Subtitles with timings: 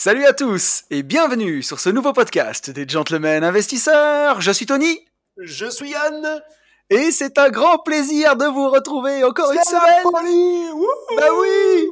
[0.00, 4.40] Salut à tous et bienvenue sur ce nouveau podcast des Gentlemen Investisseurs.
[4.40, 4.96] Je suis Tony.
[5.38, 6.40] Je suis Yann.
[6.88, 10.04] Et c'est un grand plaisir de vous retrouver encore une semaine.
[11.16, 11.88] bah oui.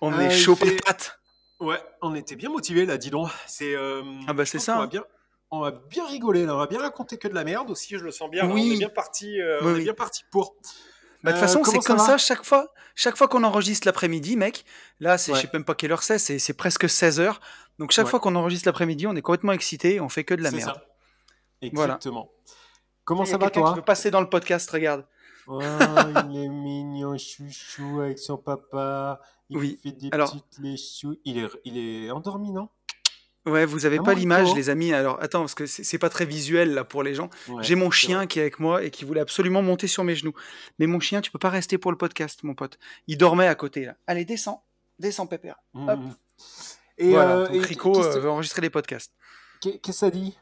[0.00, 1.20] On est Ah, il chaud fait- patate.
[1.60, 3.28] Ouais, on était bien motivés là, dis donc.
[3.46, 3.76] C'est.
[3.76, 4.80] euh, Ah bah, c'est ça, hein.
[4.80, 5.04] va bien,
[5.52, 6.54] on va bien rigoler là.
[6.56, 7.96] On va bien raconter que de la merde aussi.
[7.96, 8.42] Je le sens bien.
[8.42, 8.52] là.
[8.52, 8.70] Oui.
[8.72, 9.40] On est bien parti.
[9.40, 9.84] euh, Oui, on est oui.
[9.84, 10.56] bien parti pour.
[11.22, 12.72] Bah, de toute Euh, façon, c'est comme ça chaque fois.
[12.94, 14.64] Chaque fois qu'on enregistre l'après-midi, mec.
[15.00, 16.18] Là, c'est, je sais même pas quelle heure c'est.
[16.18, 17.40] C'est, presque 16 heures.
[17.78, 18.10] Donc chaque Ouais.
[18.10, 20.00] fois qu'on enregistre l'après-midi, on est complètement excité.
[20.00, 20.74] On fait que de la C'est merde.
[20.74, 20.84] ça.
[21.60, 22.30] Exactement.
[23.04, 24.70] Comment ça va toi qui veut passer dans le podcast.
[24.70, 25.06] Regarde.
[25.46, 25.60] Oh,
[26.30, 29.20] il est mignon, chouchou avec son papa.
[29.48, 29.78] Il Oui.
[29.82, 30.58] fait des Alors- petites.
[31.24, 32.68] Il est, il est endormi, non?
[33.46, 34.92] Ouais, vous avez pas l'image, les amis.
[34.92, 37.30] Alors attends, parce que c'est, c'est pas très visuel là pour les gens.
[37.48, 38.26] Ouais, J'ai mon c'est chien vrai.
[38.26, 40.34] qui est avec moi et qui voulait absolument monter sur mes genoux.
[40.80, 42.78] Mais mon chien, tu peux pas rester pour le podcast, mon pote.
[43.06, 43.96] Il dormait à côté là.
[44.08, 44.64] Allez, descends,
[44.98, 45.56] descends, pépère.
[45.74, 45.88] Mhm.
[45.88, 46.00] Hop.
[46.98, 47.36] Et, voilà.
[47.36, 49.12] euh, donc et Rico qu'est-ce euh, veut enregistrer les podcasts.
[49.60, 50.36] qu'est- qu'est-ce que ça dit?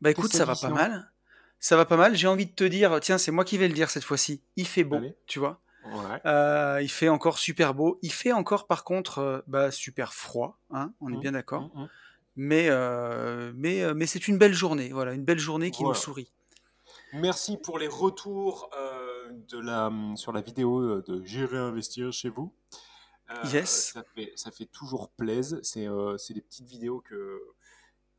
[0.00, 1.12] Bah écoute, Qu'est-ce ça que va dit pas mal.
[1.60, 2.16] Ça va pas mal.
[2.16, 4.42] J'ai envie de te dire, tiens, c'est moi qui vais le dire cette fois-ci.
[4.56, 5.14] Il fait beau, Allez.
[5.26, 5.60] tu vois.
[5.84, 6.20] Ouais.
[6.26, 7.98] Euh, il fait encore super beau.
[8.02, 10.58] Il fait encore, par contre, euh, bah, super froid.
[10.70, 11.20] Hein, on est Mhm.
[11.20, 11.70] bien d'accord.
[11.74, 11.88] Mhm.
[12.36, 14.90] Mais, euh, mais, mais c'est une belle journée.
[14.90, 15.96] Voilà, une belle journée qui Voilà.
[15.98, 16.30] nous sourit.
[17.12, 18.70] Merci pour les retours
[19.30, 22.52] de la, sur la vidéo de Gérer investir chez vous.
[23.52, 23.92] Yes.
[23.92, 25.58] Ça fait, ça fait toujours plaisir.
[25.62, 27.40] C'est des petites vidéos que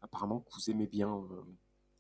[0.02, 1.22] apparemment que vous aimez bien,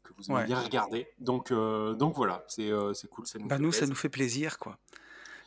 [0.04, 0.46] que vous aimez Ouais.
[0.46, 1.08] bien regarder.
[1.20, 3.26] Donc, euh, donc voilà, c'est euh, cool.
[3.28, 4.78] Ça nous Bah nous, ça nous fait plaisir, quoi.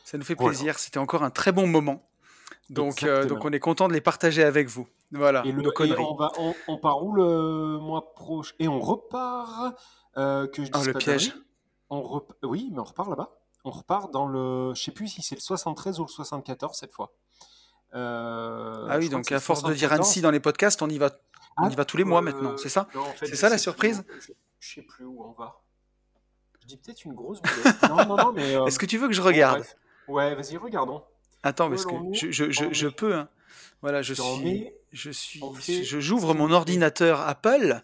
[0.05, 0.51] Ça nous fait Voilà.
[0.51, 0.79] plaisir.
[0.79, 2.07] C'était encore un très bon moment.
[2.69, 4.87] Donc, euh, donc on est content de les partager avec vous.
[5.11, 8.79] Voilà, Et, le- et on, va, on, on part où le mois prochain Et on
[8.79, 9.75] repart.
[10.17, 11.33] euh, que je Oh, le piège.
[11.89, 13.31] On rep- Oui, mais on repart là-bas.
[13.65, 14.73] On repart dans le.
[14.75, 17.11] Je sais plus si c'est le 73 ou le 74 cette fois.
[17.93, 19.99] Euh, ah oui, je donc à force de dire 74.
[20.07, 21.11] Annecy dans les podcasts, on y va,
[21.57, 22.87] on Ah, y va tous les mois euh, maintenant, c'est ça?
[22.95, 24.03] en fait, C'est ça, la surprise?
[24.07, 25.61] où- je, je sais plus où on va.
[26.61, 27.39] Je dis peut-être une grosse
[27.89, 28.55] non, non, non, mais.
[28.55, 29.63] euh, Est-ce que tu veux que je regarde?
[30.07, 31.03] Ouais, vas-y, regardons.
[31.43, 33.15] Attends, parce que je, je, je, peux.
[33.15, 33.29] hein.
[33.81, 35.41] Voilà, je suis, je suis,
[35.83, 37.81] je j'ouvre mon ordinateur Apple.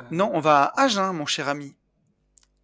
[0.00, 1.74] Euh, Non, on va à Agen, mon cher ami.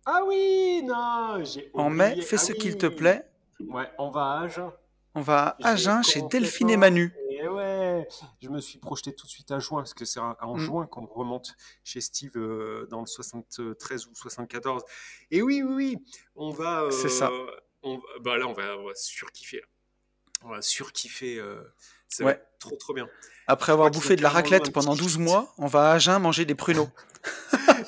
[0.07, 3.29] Ah oui, non, j'ai En mai, fais Ah ce qu'il te plaît.
[3.61, 4.71] Ouais, on va à Agen.
[5.15, 7.13] On va à Agen chez Delphine et Manu.
[7.31, 8.07] Et ouais,
[8.41, 10.59] je me suis projeté tout de suite à juin, parce que c'est en en Mm.
[10.61, 11.55] juin qu'on remonte
[11.85, 14.83] chez Steve euh, dans le 73 ou 74.
[15.31, 15.99] Et oui, oui, oui,
[16.37, 16.83] on va.
[16.83, 17.31] euh, C'est ça.
[17.83, 19.61] On, bah là, on va, on va surkiffer.
[19.61, 19.67] là.
[20.43, 21.39] On va surkiffer.
[21.39, 21.63] euh,
[22.09, 22.33] ça Ouais.
[22.35, 23.09] va être trop, trop bien.
[23.47, 25.19] Après avoir bouffé de la raclette pendant petit 12 kit.
[25.23, 26.89] mois, on va à Agen manger des pruneaux.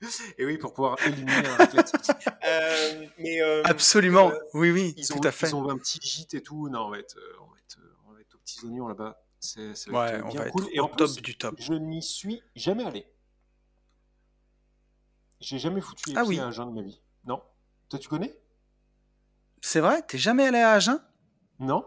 [0.38, 1.92] Et oui, pour pouvoir éliminer la raclette.
[2.42, 4.30] Euh, mais, euh, Absolument.
[4.30, 5.48] euh, Oui, oui, ils tout ont, à fait.
[5.48, 6.68] Ils ont un petit gîte et tout.
[6.68, 7.78] Non, on va être, euh, on va être,
[8.08, 9.22] on va être aux petits oignons là-bas.
[9.38, 10.64] C'est, Ouais, on bien va cool.
[10.64, 11.54] être Et en top plus, du top.
[11.58, 13.06] je n'y suis jamais allé.
[15.40, 16.40] J'ai jamais foutu les Ah pieds oui.
[16.40, 17.00] à Agen de ma vie.
[17.24, 17.40] Non.
[17.88, 18.36] Toi, tu connais?
[19.60, 20.02] C'est vrai?
[20.02, 21.00] T'es jamais allé à Agen?
[21.58, 21.84] Non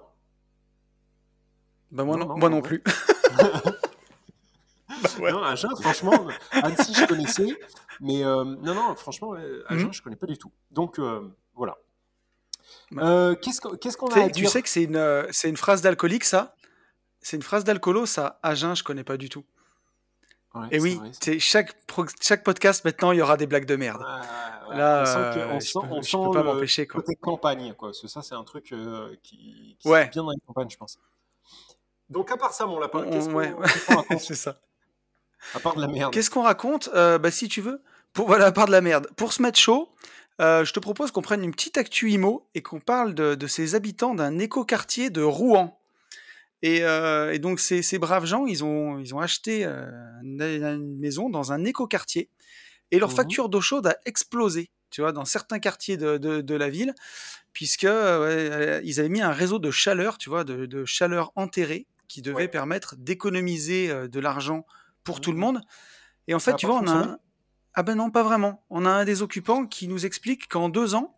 [1.92, 2.84] Bah moi Non, non, non, moi non plus.
[3.38, 5.32] Bah ouais.
[5.32, 7.58] Non, Agen, franchement, Annecy, je connaissais.
[8.00, 9.34] Mais euh, non, non, franchement,
[9.68, 9.94] Agen, Mhm.
[9.94, 10.52] je connais pas du tout.
[10.72, 11.78] Donc, euh, voilà.
[12.92, 13.04] Bah.
[13.04, 13.88] Euh, qu'est-ce, qu'on- Tu
[14.20, 16.56] a à tu sais que c'est une, euh, c'est une phrase d'alcoolique, ça?
[17.22, 18.40] C'est une phrase d'alcoolo, ça?
[18.44, 19.46] Agen, je connais pas du tout.
[20.56, 21.76] Ouais, Et oui, c'est chaque,
[22.22, 24.02] chaque podcast, maintenant, il y aura des blagues de merde.
[24.02, 27.16] Ouais, ouais, Là, on sent, que- euh, on sent, peux- on sent pas m'empêcher, côté
[27.16, 27.90] campagne, quoi.
[27.90, 30.78] Parce que ça, c'est un truc euh, qui, qui fait bien dans les campagnes, je
[30.78, 31.00] pense.
[32.10, 34.60] Donc, à part ça, mon lapin, qu'est-ce qu'on ouais, qu'est-ce qu'on raconte c'est ça.
[35.56, 36.14] À part de la merde.
[36.14, 37.82] Qu'est-ce qu'on raconte Euh, Bah, si tu veux,
[38.14, 39.10] pour, voilà, à part de la merde.
[39.18, 39.90] Pour se mettre chaud,
[40.40, 43.48] euh, je te propose qu'on prenne une petite actu IMO et qu'on parle de, de
[43.48, 45.80] ces habitants d'un écoquartier de Rouen.
[46.64, 49.92] Et, euh, et donc, ces, ces braves gens, ils ont, ils ont acheté euh,
[50.24, 52.30] une, une maison dans un écoquartier
[52.92, 53.16] et leur Mhm.
[53.16, 56.94] facture d'eau chaude a explosé, tu vois, dans certains quartiers de, de- de la ville,
[57.54, 61.88] puisque euh, ils avaient mis un réseau de chaleur, tu vois, de, de chaleur enterrée
[62.08, 62.48] qui devait Ouais.
[62.48, 64.66] permettre d'économiser euh, de l'argent
[65.04, 65.42] pour tout le Mhm.
[65.42, 65.62] monde.
[66.28, 67.18] Et en Ça fait, tu vois, on a un...
[67.76, 68.64] Ah ben non, pas vraiment.
[68.70, 71.18] On a un des occupants qui nous explique qu'en deux ans,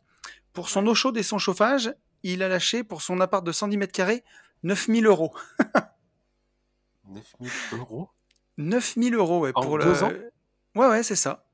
[0.54, 1.94] pour son eau chaude et son chauffage,
[2.24, 4.24] il a lâché pour son appart de 110 mètres carrés
[4.66, 5.32] 9000 euros.
[7.08, 8.10] 9000 euros?
[8.58, 10.04] 9000 euros, ouais, En pour deux le.
[10.04, 10.12] ans?
[10.76, 11.46] Ouais, ouais, c'est ça.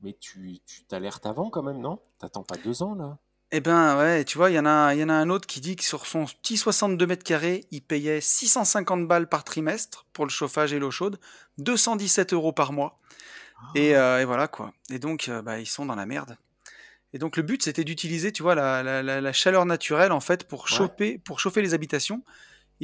[0.00, 0.58] Mais tu
[0.88, 2.00] t'alertes avant quand même, non?
[2.18, 3.18] T'attends pas deux ans là?
[3.52, 5.60] Eh ben ouais, tu vois, il y en a, y en a un autre qui
[5.60, 10.24] dit que sur son petit 62 mètres carrés, il payait 650 balles par trimestre pour
[10.24, 11.20] le chauffage et l'eau chaude,
[11.58, 12.98] 217 euros par mois.
[13.74, 14.72] Et, euh, et voilà quoi.
[14.90, 16.36] Et donc, euh, bah, ils sont dans la merde.
[17.12, 20.20] Et donc, le but, c'était d'utiliser, tu vois, la, la- la- la chaleur naturelle, en
[20.20, 20.68] fait, pour Ouais.
[20.76, 22.24] chauffer, pour chauffer les habitations.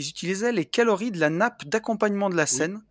[0.00, 2.49] Ils utilisaient les calories de la nappe d'accompagnement de la Oui.
[2.49, 2.82] Seine,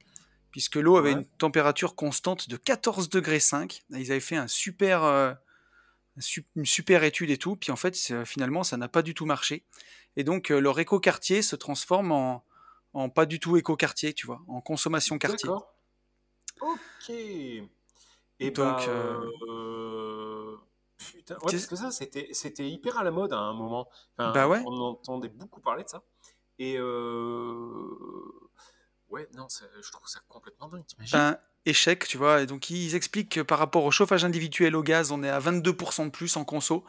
[0.51, 1.21] puisque l'eau avait Ouais.
[1.21, 3.83] une température constante de 14 degrés 5.
[3.89, 5.33] Ils avaient fait un super, euh,
[6.55, 7.55] une super étude et tout.
[7.55, 7.95] Puis en fait,
[8.25, 9.65] finalement, ça n'a pas du tout marché.
[10.17, 12.45] Et donc, euh, leur écoquartier se transforme en,
[12.93, 15.47] en pas du tout écoquartier, tu vois, en consommation quartier.
[15.49, 15.73] D'accord.
[16.61, 17.09] Ok.
[17.09, 17.61] Et
[18.51, 20.57] Donc, bah, euh, euh,
[20.97, 23.89] putain, ouais, parce que ça, c'était, c'était hyper à la mode à un moment.
[24.17, 24.61] Enfin, bah ouais.
[24.67, 26.03] on entendait beaucoup parler de ça.
[26.59, 27.73] Et euh,
[29.09, 31.17] ouais, non, je trouve ça complètement dingue, t'imagines?
[31.17, 32.41] Ben, échec, tu vois.
[32.41, 35.39] Et donc, ils expliquent que par rapport au chauffage individuel au gaz, on est à
[35.39, 36.83] 22% de plus en conso.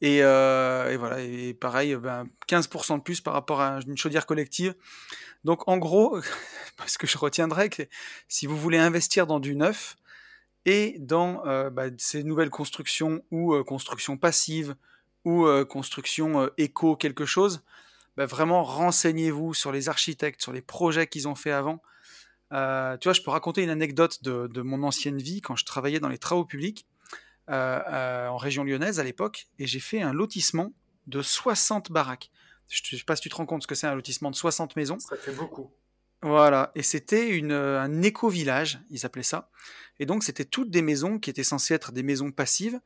[0.00, 4.74] Et, euh, voilà, et pareil, ben, 15% de plus par rapport à une chaudière collective.
[5.44, 6.20] Donc, en gros,
[6.76, 7.82] parce que je retiendrai que
[8.28, 9.96] si vous voulez investir dans du neuf
[10.64, 14.76] et dans euh, bah, ces nouvelles constructions ou euh, constructions passives
[15.24, 17.62] ou constructions euh, éco quelque chose,
[18.16, 21.82] bah, vraiment renseignez-vous sur les architectes, sur les projets qu'ils ont fait avant.
[22.52, 25.64] Euh, tu vois, je peux raconter une anecdote de, de mon ancienne vie quand je
[25.64, 26.86] travaillais dans les travaux publics
[27.50, 30.72] euh, euh, en région lyonnaise à l'époque, et j'ai fait un lotissement
[31.06, 32.30] de 60 baraques.
[32.68, 34.36] Je ne sais pas si tu te rends compte ce que c'est un lotissement de
[34.36, 34.98] 60 maisons.
[34.98, 35.70] Ça fait beaucoup.
[36.22, 39.50] Voilà, et c'était un éco-village, ils appelaient ça.
[39.98, 42.80] Et donc, c'était toutes des maisons qui étaient censées être des maisons passives.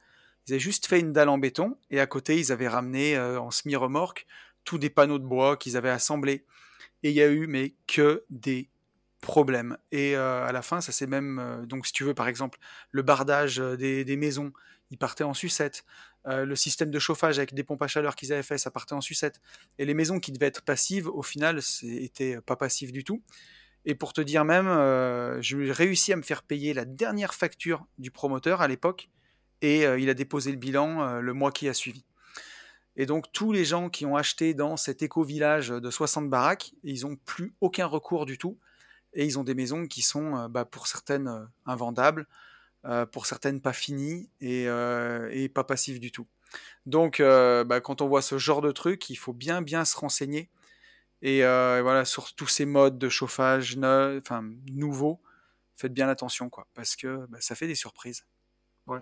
[0.46, 3.38] Ils avaient juste fait une dalle en béton, et à côté, ils avaient ramené euh,
[3.38, 4.26] en semi-remorque
[4.66, 6.44] tous des panneaux de bois qu'ils avaient assemblés.
[7.02, 8.68] Et il y a eu, mais que des
[9.22, 9.78] problèmes.
[9.92, 11.38] Et euh, à la fin, ça c'est même.
[11.38, 12.58] euh, donc, si tu veux, par exemple,
[12.90, 14.52] le bardage euh, des, maisons,
[14.90, 15.84] il partait en sucette.
[16.28, 19.00] Le système de chauffage avec des pompes à chaleur qu'ils avaient fait, ça partait en
[19.00, 19.40] sucette.
[19.78, 23.22] Et les maisons qui devaient être passives, au final, c'était pas passif du tout.
[23.84, 27.86] Et pour te dire même, euh, j'ai réussi à me faire payer la dernière facture
[27.98, 29.08] du promoteur à l'époque,
[29.62, 32.04] et il a déposé le bilan le mois qui a suivi.
[32.96, 37.02] Et donc tous les gens qui ont acheté dans cet éco-village de 60 baraques, ils
[37.02, 38.58] n'ont plus aucun recours du tout,
[39.12, 42.26] et ils ont des maisons qui sont, euh, bah, pour certaines, euh, invendables,
[42.84, 46.26] euh, pour certaines pas finies, et, euh, et pas passives du tout.
[46.86, 49.96] Donc euh, bah, quand on voit ce genre de truc, il faut bien bien se
[49.96, 50.48] renseigner
[51.22, 55.20] et voilà, sur tous ces modes de chauffage ne- enfin, nouveaux,
[55.76, 58.24] faites bien attention, quoi, parce que bah, ça fait des surprises.
[58.86, 59.00] Ouais.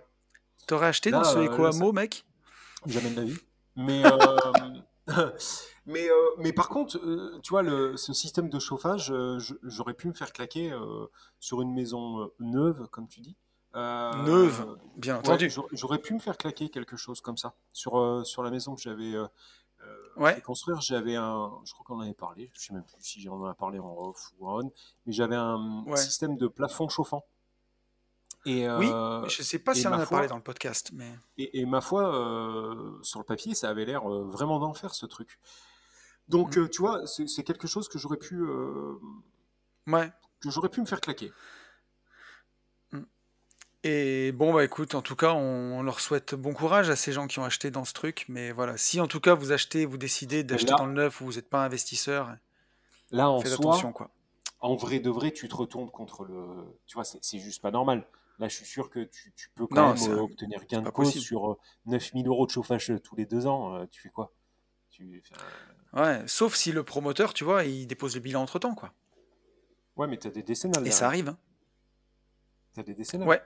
[0.67, 2.25] T'aurais acheté Là, dans ce Amo, mec?
[2.87, 3.39] Jamais de la vie.
[3.77, 4.37] Mais, euh,
[5.87, 9.13] mais, euh, mais par contre, euh, tu vois, le, ce système de chauffage,
[9.63, 10.73] j'aurais pu me faire claquer
[11.41, 13.37] sur une maison neuve, comme tu dis.
[13.75, 15.51] Neuve, bien ouais, entendu.
[15.73, 17.55] j'aurais- pu me faire claquer quelque chose comme ça.
[17.73, 19.15] Sur, sur la maison que j'avais
[20.17, 20.41] Ouais.
[20.41, 21.51] construire, j'avais un.
[21.65, 23.95] Je crois qu'on en avait parlé, je sais même plus si j'en ai parlé en
[23.99, 24.73] off ou en on,
[25.05, 25.97] mais j'avais un Ouais.
[25.97, 27.27] système de plafond chauffant.
[28.47, 31.11] Et, Oui, euh, je sais pas si on en a parlé dans le podcast, mais
[31.39, 35.07] et, et ma foi, euh, sur le papier, ça avait l'air euh, vraiment d'enfer ce
[35.07, 35.39] truc.
[36.29, 36.69] Donc, Mm.
[36.69, 38.43] tu vois, c'est quelque chose que j'aurais pu,
[39.87, 40.13] ouais.
[40.41, 41.33] que j'aurais pu me faire claquer.
[43.87, 47.27] Et bon, bah écoute, en tout cas, on, leur souhaite bon courage à ces gens
[47.27, 49.99] qui ont acheté dans ce truc, mais voilà, si en tout cas vous achetez, vous
[49.99, 52.35] décidez d'acheter dans le neuf ou vous n'êtes pas investisseur,
[53.11, 54.11] Là, en faites soi, attention, quoi.
[54.61, 56.47] en vrai de vrai, tu te retournes contre le.
[56.87, 58.07] Tu vois, c'est juste pas normal.
[58.39, 60.91] Là, je suis sûr que tu, tu peux quand Non, même euh, obtenir gain de
[60.91, 61.25] cause possible.
[61.25, 63.77] sur euh, 9000 euros de chauffage euh, tous les deux ans.
[63.77, 64.33] euh, tu fais quoi?
[64.91, 65.23] Tu...
[65.93, 68.93] Ouais, sauf si le promoteur, tu vois, il dépose le bilan entre temps, quoi.
[69.97, 71.39] Ouais, mais t'as des décennales Et ça arrive, hein.
[72.75, 73.29] T'as des décennales.
[73.29, 73.43] Ouais,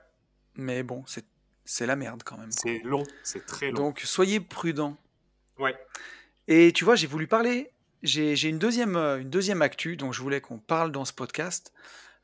[0.54, 1.26] mais bon, c'est
[1.66, 2.50] c'est la merde quand même.
[2.50, 3.74] C'est long, c'est très long.
[3.76, 4.96] Donc soyez prudents.
[5.58, 5.76] Ouais.
[6.46, 7.70] Et tu vois, j'ai voulu parler.
[8.02, 11.12] J'ai j'ai une deuxième, euh, une deuxième actu dont je voulais qu'on parle dans ce
[11.12, 11.74] podcast.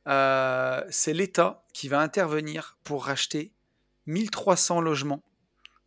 [0.06, 3.52] Euh, c'est l'État qui va intervenir pour racheter
[4.06, 5.22] 1300 logements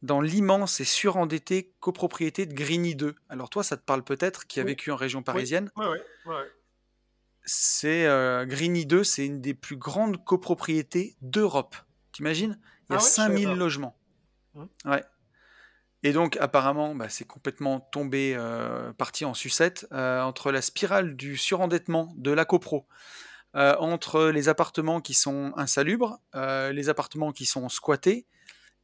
[0.02, 3.16] dans l'immense et surendetté copropriété de Grigny 2.
[3.30, 4.70] Alors toi, ça te parle peut-être, qui a Oui.
[4.70, 5.72] vécu en région parisienne.
[5.76, 5.88] Ouais,
[6.26, 6.52] ouais.
[7.46, 11.76] C'est euh, Grigny 2, c'est une des plus grandes copropriétés d'Europe.
[12.12, 12.60] T'imagines?
[12.90, 13.56] Il y a Ah ouais, je savais 5000 pas.
[13.56, 13.98] logements.
[14.56, 14.68] Mhm.
[14.86, 15.04] Ouais.
[16.04, 21.16] Et donc, apparemment, bah, c'est complètement tombé, euh, parti en sucette, euh, entre la spirale
[21.16, 22.86] du surendettement de la copro,
[23.58, 28.26] euh, entre les appartements qui sont insalubres, euh, les appartements qui sont squattés,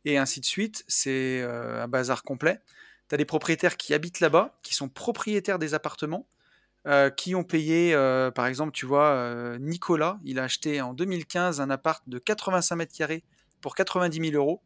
[0.06, 0.84] et ainsi de suite.
[0.88, 2.60] C'est euh, un bazar complet.
[3.08, 6.28] tu as des propriétaires qui habitent là-bas, qui sont propriétaires des appartements,
[7.16, 7.94] qui ont payé,
[8.36, 12.94] par exemple, tu vois, Nicolas, il a acheté en 2015 un appart de 85 mètres
[12.94, 13.24] carrés
[13.62, 14.62] pour 90 000 euros.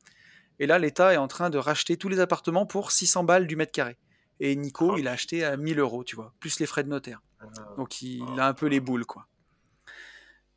[0.58, 3.56] Et là, l'État est en train de racheter tous les appartements pour 600 balles du
[3.56, 3.98] mètre carré.
[4.40, 6.90] Et Nico, Oh, il a acheté à 1000 euros, tu vois, plus les frais de
[6.90, 7.22] notaire.
[7.40, 7.46] Ah,
[7.78, 9.28] Donc il Oh, a un peu les boules, quoi.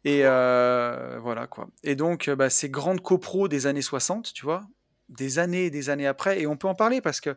[0.04, 1.68] Et euh, voilà, quoi.
[1.82, 4.62] Et donc, euh, bah, ces grandes copros des années 60, tu vois,
[5.08, 7.36] des années et des années après, et on peut en parler parce que,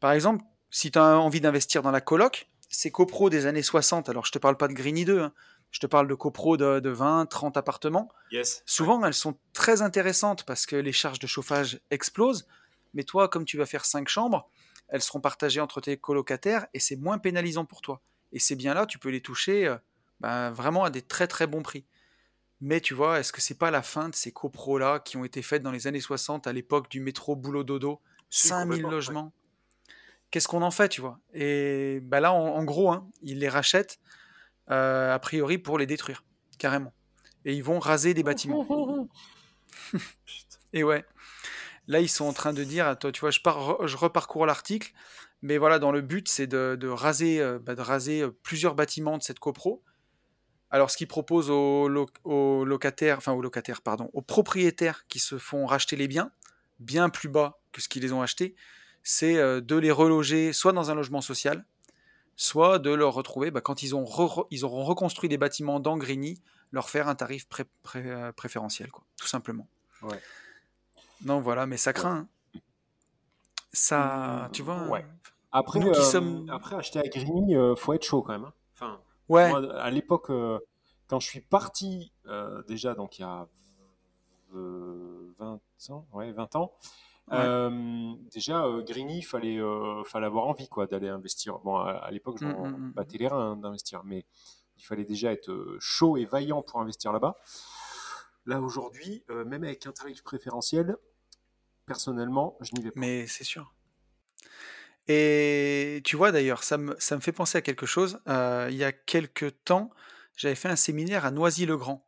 [0.00, 4.08] par exemple, si tu as envie d'investir dans la coloc, ces copros des années 60,
[4.08, 5.32] alors je te parle pas de Greeny 2, hein,
[5.70, 8.62] je te parle de copros de, de 20, 30 appartements, Yes.
[8.66, 12.46] souvent elles sont très intéressantes parce que les charges de chauffage explosent,
[12.94, 14.48] mais toi, comme tu vas faire 5 chambres,
[14.88, 18.02] elles seront partagées entre tes colocataires et c'est moins pénalisant pour toi.
[18.32, 19.76] Et ces biens-là, tu peux les toucher euh,
[20.20, 21.86] ben, vraiment à des très très bons prix.
[22.60, 25.40] Mais tu vois, est-ce que c'est pas la fin de ces copros-là qui ont été
[25.42, 28.00] faites dans les années 60 à l'époque du métro boulot dodo?
[28.28, 28.94] Si, 5000 complètement, ouais.
[28.94, 29.32] logements
[30.30, 31.18] Qu'est-ce qu'on en fait, tu vois?
[31.34, 33.98] Et ben là, en, en gros, hein, ils les rachètent
[34.70, 36.22] euh, a priori pour les détruire,
[36.58, 36.92] carrément.
[37.44, 39.08] Et ils vont raser des bâtiments.
[40.72, 41.04] Et ouais,
[41.88, 44.92] là, ils sont en train de dire, attends, tu vois, je, je reparcours l'article,
[45.42, 48.74] mais voilà, dans le but, c'est de, de raser, euh, bah, de raser euh, plusieurs
[48.76, 49.82] bâtiments de cette copro.
[50.70, 55.18] Alors, ce qu'ils proposent aux, lo- aux locataires, enfin aux locataires, pardon, aux propriétaires qui
[55.18, 56.30] se font racheter les biens,
[56.78, 58.54] bien plus bas que ce qu'ils les ont achetés,
[59.02, 61.64] c'est euh, de les reloger soit dans un logement social,
[62.36, 65.96] soit de leur retrouver, bah, quand ils, ont re- ils auront reconstruit des bâtiments dans
[65.96, 66.40] Grigny,
[66.72, 69.66] leur faire un tarif pré- pré- euh, préférentiel, quoi, tout simplement.
[70.02, 70.20] Ouais.
[71.24, 72.26] Non, voilà, mais ça craint.
[72.54, 72.60] hein.
[73.72, 74.84] Ça, tu vois.
[74.88, 75.04] Ouais.
[75.52, 78.44] Après, Nous qui euh, sommes- après acheter à Grigny, euh, faut être chaud quand même.
[78.44, 78.52] hein.
[79.32, 80.58] Enfin, Ouais, moi, à l'époque, euh,
[81.08, 83.48] quand je suis parti, euh, déjà, donc il y a
[84.54, 85.60] euh, 20
[85.90, 86.72] ans, ouais, 20 ans,
[87.30, 87.36] Ouais.
[87.38, 91.58] euh, déjà, euh, Grigny, il fallait, euh, fallait avoir envie quoi, d'aller investir.
[91.60, 92.92] Bon, à, à l'époque, je Mm, m'en mm, mm.
[92.94, 94.26] battais les reins hein, d'investir, mais
[94.78, 97.38] il fallait déjà être euh, chaud et vaillant pour investir là-bas.
[98.44, 100.96] Là, aujourd'hui, euh, même avec un tarif préférentiel,
[101.86, 103.00] personnellement, je n'y vais pas.
[103.00, 103.74] mais c'est sûr.
[105.08, 108.20] Et tu vois d'ailleurs, ça me, ça me fait penser à quelque chose.
[108.28, 109.90] Euh, il y a quelques temps,
[110.36, 112.06] j'avais fait un séminaire à Noisy-le-Grand.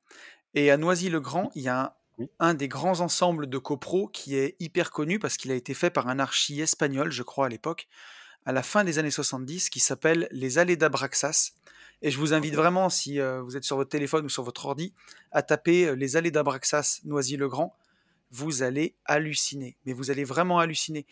[0.55, 2.29] Et à Noisy-le-Grand, il y a un, Oui.
[2.39, 5.91] un des grands ensembles de copro qui est hyper connu parce qu'il a été fait
[5.91, 7.89] par un archi espagnol, je crois, à l'époque,
[8.45, 11.53] à la fin des années 70, qui s'appelle les Allées d'Abraxas.
[12.03, 14.67] Et je vous invite vraiment, si euh, vous êtes sur votre téléphone ou sur votre
[14.67, 14.93] ordi,
[15.31, 17.75] à taper euh, les Allées d'Abraxas Noisy-le-Grand.
[18.33, 21.07] Vous allez halluciner, mais vous allez vraiment halluciner.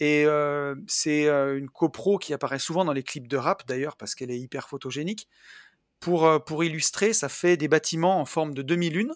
[0.00, 3.96] Et euh, c'est euh, une copro qui apparaît souvent dans les clips de rap d'ailleurs
[3.96, 5.28] parce qu'elle est hyper photogénique.
[6.00, 9.14] Pour, euh, pour illustrer, ça fait des bâtiments en forme de demi-lune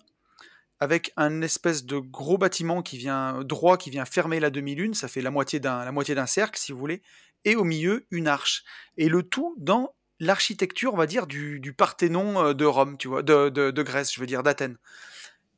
[0.81, 5.09] avec un espèce de gros bâtiment qui vient droit qui vient fermer la demi-lune, ça
[5.09, 7.03] fait la moitié d'un cercle si vous voulez,
[7.45, 8.62] et au milieu une arche.
[8.97, 13.49] Et le tout dans l'architecture, on va dire du, Parthénon de Rome, tu vois, de,
[13.49, 14.79] de, Grèce, je veux dire d'Athènes.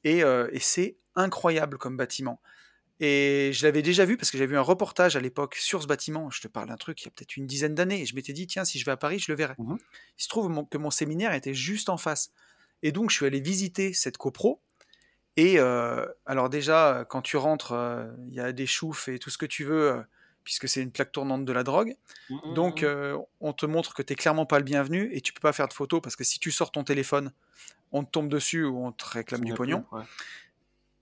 [0.05, 2.41] Et, et c'est incroyable comme bâtiment.
[3.03, 5.87] Et je l'avais déjà vu parce que j'avais vu un reportage à l'époque sur ce
[5.87, 6.31] bâtiment.
[6.31, 8.03] Je te parle d'un truc il y a peut-être une dizaine d'années.
[8.03, 9.55] Et je m'étais dit, tiens, si je vais à Paris, je le verrai.
[9.59, 9.79] Mhm.
[10.19, 12.33] Il se trouve que mon séminaire était juste en face.
[12.83, 14.61] Et donc, je suis allé visiter cette copro.
[15.37, 19.31] Et euh, alors déjà, quand tu rentres, euh, il y a des choufs et tout
[19.31, 20.03] ce que tu veux, euh,
[20.45, 21.97] puisque c'est une plaque tournante de la drogue.
[22.29, 22.89] Mm, Donc, mm, mm.
[22.89, 25.69] euh, on te montre que tu clairement pas le bienvenu et tu peux pas faire
[25.69, 27.33] de photos parce que si tu sors ton téléphone,
[27.93, 29.83] on te tombe dessus ou on te réclame du pognon.
[29.83, 30.05] plus, ouais.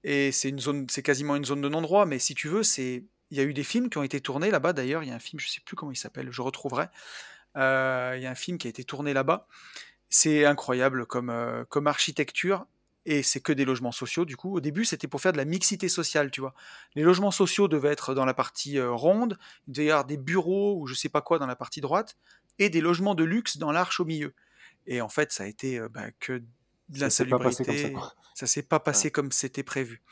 [0.05, 2.07] Et c'est une zone, c'est quasiment une zone de non-droit.
[2.07, 4.51] Mais si tu veux, c'est, il y a eu des films qui ont été tournés
[4.51, 4.73] là-bas.
[4.73, 6.87] D'ailleurs, il y a un film, je sais plus comment il s'appelle, je retrouverai.
[7.57, 9.47] Euh, il y a un film qui a été tourné là-bas.
[10.09, 12.67] C'est incroyable comme, euh, comme architecture.
[13.05, 14.55] Et c'est que des logements sociaux, du coup.
[14.55, 16.55] Au début, c'était pour faire de la mixité sociale, tu vois.
[16.95, 20.19] Les logements sociaux devaient être dans la partie euh, ronde, il devait y avoir des
[20.19, 22.19] bureaux ou je sais pas quoi dans la partie droite,
[22.59, 24.35] et des logements de luxe dans l'arche au milieu.
[24.87, 26.43] Et en fait, ça a été bah, que
[26.89, 27.95] de l'insalubrité.
[28.35, 30.03] Ça s'est pas passé comme c'était prévu.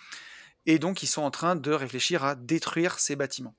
[0.66, 3.54] Et donc, ils sont en train de réfléchir à détruire ces bâtiments.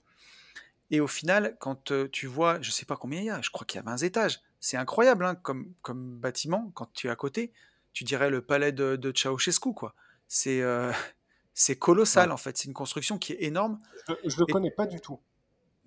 [0.92, 3.50] Et au final, quand euh, tu vois, je sais pas combien il y a, je
[3.50, 4.40] crois qu'il y a 20 étages.
[4.60, 6.72] C'est incroyable hein, comme, comme bâtiment.
[6.76, 7.52] Quand tu es à côté,
[7.94, 9.96] tu dirais le palais de, de Ceausescu, quoi.
[10.28, 10.92] C'est euh,
[11.80, 12.34] colossal, Ouais.
[12.34, 12.58] en fait.
[12.58, 13.80] C'est une construction qui est énorme.
[14.08, 15.20] Je, je le Et- connais pas du tout.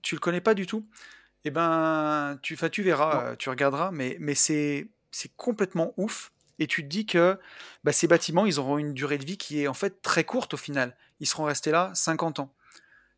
[0.02, 0.86] Tu le connais pas du tout?
[1.44, 3.30] Eh ben, tu, tu verras, Non.
[3.32, 6.32] euh, tu regarderas, mais, mais c'est c'est complètement ouf.
[6.60, 7.40] Et tu te dis que
[7.82, 10.54] bah, ces bâtiments, ils auront une durée de vie qui est en fait très courte
[10.54, 10.94] au final.
[11.18, 12.54] Ils seront restés là 50 ans.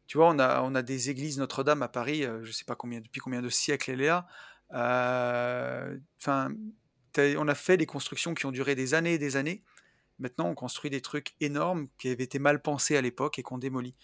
[0.07, 2.77] Tu vois, on a, on a des églises Notre-Dame à Paris, euh, je sais pas
[2.77, 4.27] combien, depuis combien de siècles elle est là.
[4.73, 6.55] Euh, Enfin,
[7.19, 9.63] on a fait des constructions qui ont duré des années et des années.
[10.21, 13.59] Maintenant, on construit des trucs énormes qui avaient été mal pensés à l'époque et qu'on
[13.59, 13.97] démolit.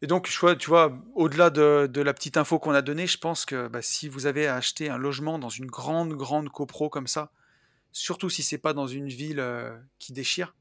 [0.00, 3.44] Et donc, tu vois, au-delà de, de la petite info qu'on a donnée, je pense
[3.44, 7.06] que bah, si vous avez à acheter un logement dans une grande, grande copro comme
[7.06, 7.30] ça,
[7.98, 10.54] surtout si c'est pas dans une ville euh, qui déchire,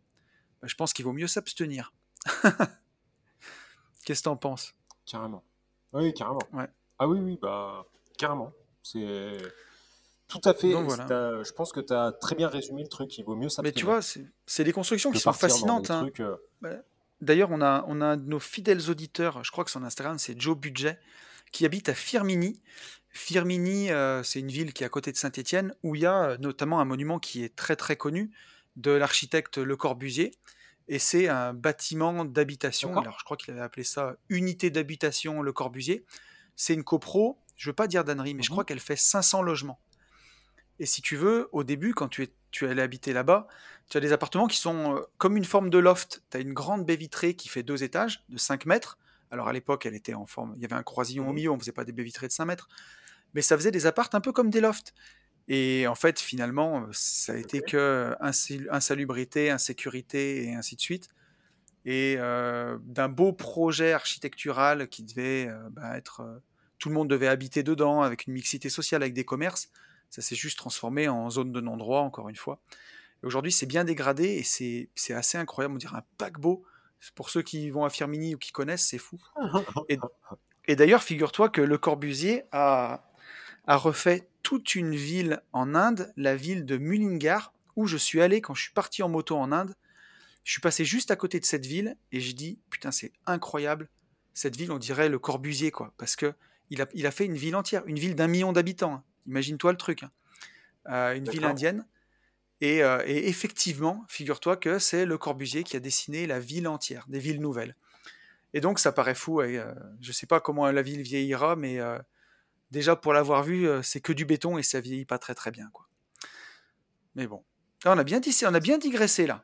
[0.61, 1.93] bah, je pense qu'il vaut mieux s'abstenir.
[4.05, 4.73] Qu'est-ce que t'en penses?
[5.05, 5.43] Carrément.
[5.93, 6.39] Oui, carrément.
[6.53, 6.67] Ouais.
[6.99, 7.85] Ah oui, oui, bah,
[8.17, 8.53] carrément.
[8.83, 9.37] C'est
[10.27, 10.71] tout à fait.
[10.71, 11.05] Donc, voilà.
[11.05, 13.17] t'as- Je pense que tu as très bien résumé le truc.
[13.17, 13.73] Il vaut mieux Mais s'abstenir.
[13.75, 15.89] tu vois, c'est des constructions qui sont fascinantes.
[15.91, 16.07] hein.
[16.63, 16.81] euh,
[17.21, 20.19] D'ailleurs, on a, on a un de nos fidèles auditeurs, je crois que son Instagram,
[20.19, 20.99] c'est Joe Budget,
[21.51, 22.61] qui habite à Firmini.
[23.19, 26.31] Firmini, euh, c'est une ville qui est à côté de Saint-Étienne, où il y a
[26.31, 28.29] euh, notamment un monument qui est très très connu
[28.75, 30.31] de l'architecte Le Corbusier.
[30.89, 32.95] Et c'est un bâtiment d'habitation.
[32.97, 36.03] Alors, je crois qu'il avait appelé ça Unité d'habitation Le Corbusier.
[36.57, 38.55] C'est une copro, je veux pas dire d'annerie, mais je Mhm.
[38.55, 39.79] crois qu'elle fait 500 logements.
[40.79, 43.47] Et si tu veux, au début, quand tu es, tu es allé habiter là-bas,
[43.89, 46.21] tu as des appartements qui sont euh, comme une forme de loft.
[46.31, 48.97] Tu as une grande baie vitrée qui fait deux étages de 5 mètres.
[49.31, 50.53] Alors à l'époque, elle était en forme.
[50.57, 51.35] Il y avait un croisillon au Mhm.
[51.35, 52.67] milieu, on faisait pas des baies vitrées de 5 mètres.
[53.35, 54.93] Mais ça faisait des appartes un peu comme des lofts.
[55.47, 61.09] Et en fait, finalement, euh, ça a été que insalubrité, insécurité et ainsi de suite.
[61.85, 66.21] Et euh, d'un beau projet architectural qui devait euh, bah, être.
[66.21, 66.39] euh,
[66.79, 69.69] tout le monde devait habiter dedans avec une mixité sociale, avec des commerces.
[70.09, 72.59] Ça s'est juste transformé en zone de non-droit, encore une fois.
[73.23, 75.75] Aujourd'hui, c'est bien dégradé et c'est c'est assez incroyable.
[75.75, 76.63] On dirait un paquebot.
[77.15, 79.19] Pour ceux qui vont à Firmini ou qui connaissent, c'est fou.
[79.89, 79.99] Et,
[80.65, 83.03] et d'ailleurs, figure-toi que Le Corbusier a,
[83.67, 88.41] a refait toute une ville en Inde, la ville de Mullingar, où je suis allé
[88.41, 89.75] quand je suis parti en moto en Inde.
[90.43, 93.89] Je suis passé juste à côté de cette ville et j'ai dit putain c'est incroyable
[94.35, 96.33] cette ville on dirait le Corbusier quoi parce que
[96.69, 99.03] il a, il a fait une ville entière une ville d'un million d'habitants hein.
[99.25, 100.11] imagine-toi le truc hein.
[100.87, 101.87] Euh, une ville indienne
[102.61, 107.05] et, euh, et effectivement figure-toi que c'est le Corbusier qui a dessiné la ville entière
[107.07, 107.75] des villes nouvelles
[108.53, 111.79] et donc ça paraît fou et euh, je sais pas comment la ville vieillira mais
[111.79, 111.97] euh,
[112.71, 115.51] déjà pour l'avoir vu euh, c'est que du béton et ça vieillit pas très très
[115.51, 115.87] bien quoi
[117.15, 117.43] mais bon
[117.83, 119.43] Là, on a bien dit on a bien digressé là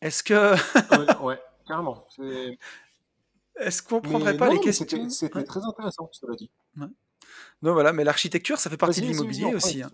[0.00, 2.06] est-ce que ouais, ouais, carrément.
[3.56, 5.44] Est-ce qu'on Mais prendrait pas non, les questions C'était Ouais.
[5.44, 6.50] très intéressant, cela dit.
[6.76, 9.82] Non, voilà, mais l'architecture, ça fait partie de l'immobilier aussi.
[9.82, 9.90] hein.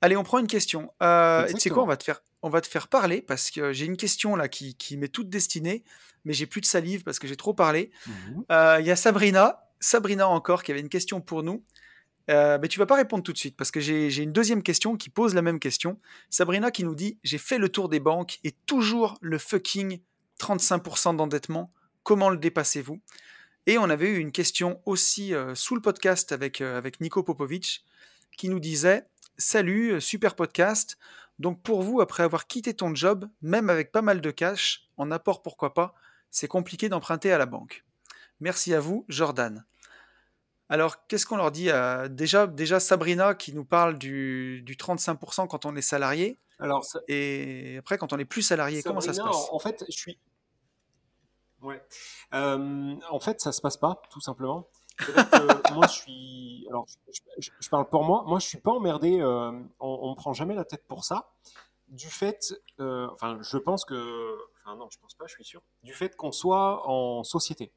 [0.00, 0.92] Allez, on prend une question.
[1.02, 3.72] Euh, tu sais quoi, on va te faire, on va te faire parler parce que
[3.72, 5.84] j'ai une question là qui, qui m'est toute destinée,
[6.24, 7.92] mais j'ai plus de salive parce que j'ai trop parlé.
[8.08, 8.44] Mhm.
[8.50, 11.64] Euh, Il y a Sabrina, Sabrina encore, qui avait une question pour nous.
[12.30, 14.96] Euh, mais tu vas pas répondre tout de suite parce que j'ai une deuxième question
[14.96, 15.98] qui pose la même question.
[16.30, 20.00] Sabrina qui nous dit J'ai fait le tour des banques et toujours le fucking
[20.38, 21.72] 35% d'endettement.
[22.04, 23.00] Comment le dépassez-vous?
[23.66, 27.22] Et on avait eu une question aussi euh, sous le podcast avec, euh, avec Nico
[27.22, 27.84] Popovic
[28.36, 30.98] qui nous disait Salut, super podcast.
[31.40, 35.10] Donc pour vous, après avoir quitté ton job, même avec pas mal de cash, en
[35.10, 35.94] apport pourquoi pas,
[36.30, 37.84] c'est compliqué d'emprunter à la banque.
[38.40, 39.64] Merci à vous, Jordan.
[40.72, 45.46] Alors, qu'est-ce qu'on leur dit à- déjà, déjà, Sabrina qui nous parle du, du 35%
[45.46, 49.12] quand on est salarié, Alors, ça- et après, quand on est plus salarié, comment ça
[49.12, 49.48] se passe?
[49.52, 50.18] en, fait, je suis.
[51.60, 51.82] Ouais.
[52.34, 54.66] Euh, en fait, ça se passe pas, tout simplement.
[54.96, 55.12] Que
[55.74, 56.66] moi, je suis.
[56.70, 58.24] Alors, je, je- je parle pour moi.
[58.26, 59.20] Moi, je suis pas emmerdé.
[59.20, 61.30] euh, on, me prend jamais la tête pour ça.
[61.88, 62.54] Du fait.
[62.80, 64.38] euh, enfin, je pense que.
[64.64, 65.62] Enfin, non, je pense pas, je suis sûr.
[65.82, 67.72] Du fait qu'on soit en société.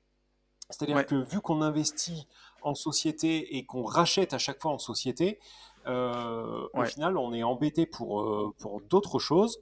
[0.69, 1.05] C'est-à-dire Ouais.
[1.05, 2.27] que vu qu'on investit
[2.65, 5.39] en société et qu'on rachète à chaque fois en société,
[5.88, 9.60] euh, au final, on est embêté pour, euh, pour d'autres choses,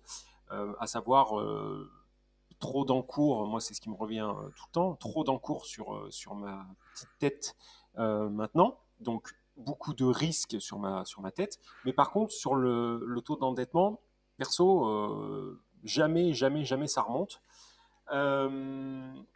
[0.51, 1.91] euh, à savoir euh,
[2.59, 3.45] trop d'encours.
[3.45, 7.09] Moi, c'est ce qui me revient tout le temps, trop d'encours sur, sur ma petite
[7.19, 7.55] tête
[7.95, 8.79] maintenant.
[9.01, 11.59] Donc, beaucoup de risques sur ma, sur ma tête.
[11.85, 13.99] Mais par contre, sur le, le taux d'endettement,
[14.37, 14.87] perso,
[15.83, 17.41] jamais, jamais, jamais ça remonte.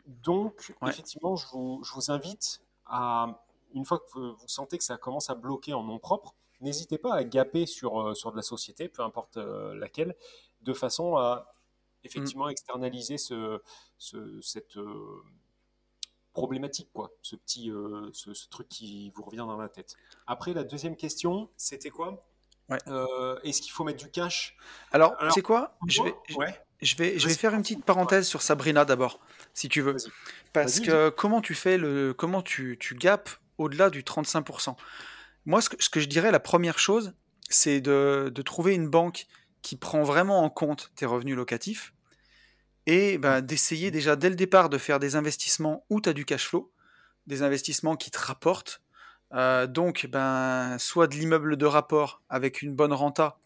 [0.06, 0.90] Donc, Ouais.
[0.90, 5.30] effectivement, je vous, je vous invite à, une fois que vous, sentez que ça commence
[5.30, 8.88] à bloquer en nom propre, n'hésitez pas à gaper sur, euh, sur de la société,
[8.90, 10.16] peu importe euh, laquelle,
[10.62, 11.54] de façon à
[12.04, 13.62] effectivement externaliser ce,
[13.98, 15.22] ce- cette euh,
[16.34, 19.96] problématique, quoi, ce petit euh, ce, ce truc qui vous revient dans la tête.
[20.28, 22.26] Après, la deuxième question, c'était quoi?
[22.70, 22.78] Ouais.
[22.88, 24.56] Euh, Est-ce qu'il faut mettre du cash?
[24.92, 25.78] Alors, sais quoi?
[25.88, 26.62] je vais, je- Ouais.
[26.82, 29.20] je vais, je vais faire une petite parenthèse sur Sabrina d'abord,
[29.54, 29.96] si tu veux.
[30.54, 34.76] Parce que comment tu fais le, comment tu, tu gapes au-delà du 35%
[35.46, 37.13] Moi, ce que, ce que je dirais, la première chose,
[37.50, 39.28] c'est de, trouver une banque
[39.62, 41.93] qui prend vraiment en compte tes revenus locatifs
[42.86, 46.26] et ben, d'essayer déjà dès le départ de faire des investissements où tu as du
[46.26, 46.72] cash flow,
[47.26, 48.82] des investissements qui te rapportent.
[49.34, 53.39] Euh, donc, ben, soit de l'immeuble de rapport avec une bonne renta,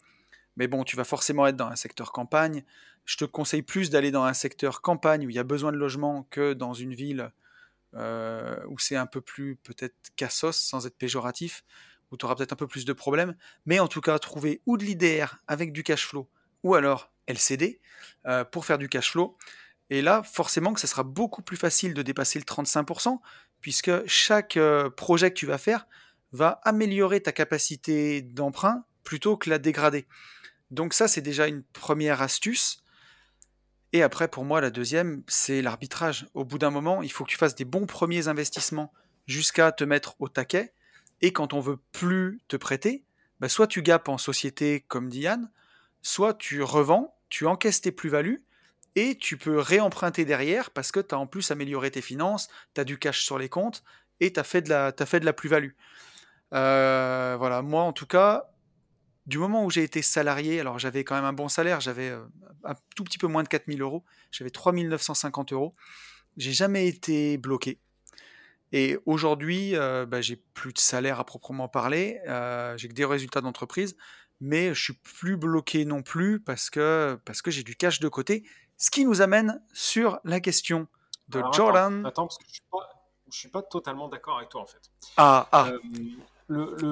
[0.56, 2.62] mais bon, tu vas forcément être dans un secteur campagne.
[3.04, 5.76] Je te conseille plus d'aller dans un secteur campagne où il y a besoin de
[5.76, 7.32] logement que dans une ville
[7.94, 11.64] où c'est un peu plus peut-être cassos, sans être péjoratif,
[12.10, 13.34] où tu auras peut-être un peu plus de problèmes.
[13.66, 16.28] Mais en tout cas, trouver ou de l'IDR avec du cash flow,
[16.62, 17.80] ou alors LCD,
[18.26, 19.36] euh, pour faire du cash flow.
[19.90, 23.20] Et là, forcément que ça sera beaucoup plus facile de dépasser le 35%,
[23.60, 25.86] puisque chaque euh, projet que tu vas faire
[26.32, 30.06] va améliorer ta capacité d'emprunt plutôt que la dégrader.
[30.70, 32.81] Donc ça, c'est déjà une première astuce.
[33.92, 36.26] Et après, pour moi, la deuxième, c'est l'arbitrage.
[36.34, 38.92] Au bout d'un moment, il faut que tu fasses des bons premiers investissements
[39.26, 40.72] jusqu'à te mettre au taquet.
[41.20, 43.04] Et quand on veut plus te prêter,
[43.38, 45.50] bah, soit tu gapes en société comme Diane,
[46.00, 48.42] soit tu revends, tu encaisses tes plus-values
[48.94, 52.80] et tu peux réemprunter derrière parce que tu as en plus amélioré tes finances, tu
[52.80, 53.84] as du cash sur les comptes
[54.20, 55.72] et tu as fait de la, fait de la plus-value.
[56.54, 58.51] Euh, voilà, moi en tout cas,
[59.26, 62.24] du moment où j'ai été salarié, alors j'avais quand même un bon salaire, j'avais euh,
[62.64, 65.74] un tout petit peu moins de 4000 euros, j'avais 3950 euros,
[66.36, 67.78] j'ai jamais été bloqué.
[68.72, 73.04] Et aujourd'hui, euh, bah, j'ai plus de salaire à proprement parler, euh, j'ai que des
[73.04, 73.96] résultats d'entreprise,
[74.40, 78.08] mais je suis plus bloqué non plus parce que, parce que j'ai du cash de
[78.08, 78.44] côté.
[78.76, 80.88] Ce qui nous amène sur la question
[81.28, 82.04] de Jordan.
[82.04, 82.62] Attends, parce que je suis
[83.30, 84.90] suis pas totalement d'accord avec toi en fait.
[85.16, 85.70] Ah, ah.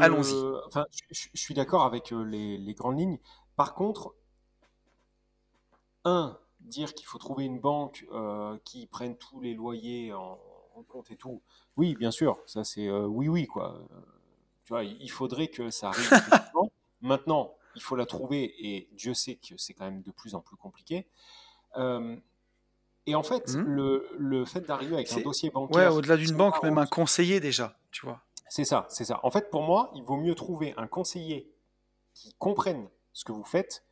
[0.01, 0.35] Allons-y.
[0.67, 3.19] Enfin, je, suis d'accord avec euh, les, grandes lignes.
[3.57, 4.15] Par contre,
[6.05, 10.39] un, dire qu'il faut trouver une banque euh, qui prenne tous les loyers en,
[10.89, 11.43] compte et tout.
[11.77, 13.87] Oui, bien sûr, ça c'est euh, oui, oui, quoi.
[14.65, 16.11] tu vois, il faudrait que ça arrive.
[17.03, 20.41] Maintenant, il faut la trouver et Dieu sait que c'est quand même de plus en
[20.41, 21.07] plus compliqué.
[21.77, 23.61] et en fait, mmh.
[23.61, 25.77] le, le, fait d'arriver avec un dossier bancaire.
[25.77, 28.23] Ouais, au-delà d'une banque, même un conseiller déjà, tu vois.
[28.51, 29.21] C'est ça, c'est ça.
[29.23, 31.55] En fait, pour moi, il vaut mieux trouver un conseiller
[32.15, 33.85] qui comprenne ce que vous faites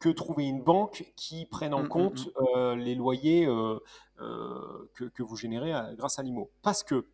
[0.00, 2.30] que trouver une banque qui prenne en mmh, mmh, compte mmh.
[2.56, 3.78] Euh, les loyers euh,
[4.20, 6.50] euh, que, vous générez grâce à l'IMO.
[6.62, 7.06] Parce que,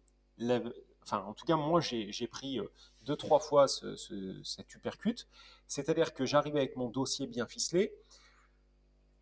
[1.02, 2.60] enfin, en tout cas, moi, j'ai pris
[3.04, 5.28] deux, trois fois cette uppercut.
[5.66, 7.92] C'est-à-dire que j'arrivais avec mon dossier bien ficelé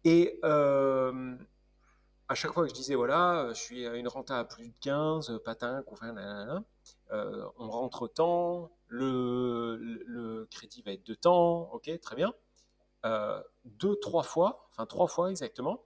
[0.04, 0.38] et
[2.28, 4.78] à chaque fois que je disais, voilà, je suis à une renta à plus de
[4.80, 6.64] 15, patin, enfin, euh, on
[7.85, 12.33] rentre temps, le, le, crédit va être de temps, ok, très bien.
[13.05, 15.85] Euh, deux, trois fois, enfin trois fois exactement,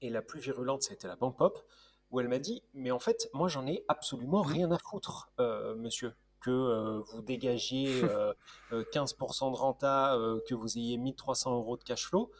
[0.00, 1.64] et la plus virulente, c'était la banque pop,
[2.10, 5.74] où elle m'a dit, mais en fait, moi, j'en ai absolument rien à foutre, euh,
[5.76, 8.02] monsieur que vous dégagiez
[8.72, 10.16] 15% de renta,
[10.48, 12.30] que vous ayez 1300 euros de cash flow.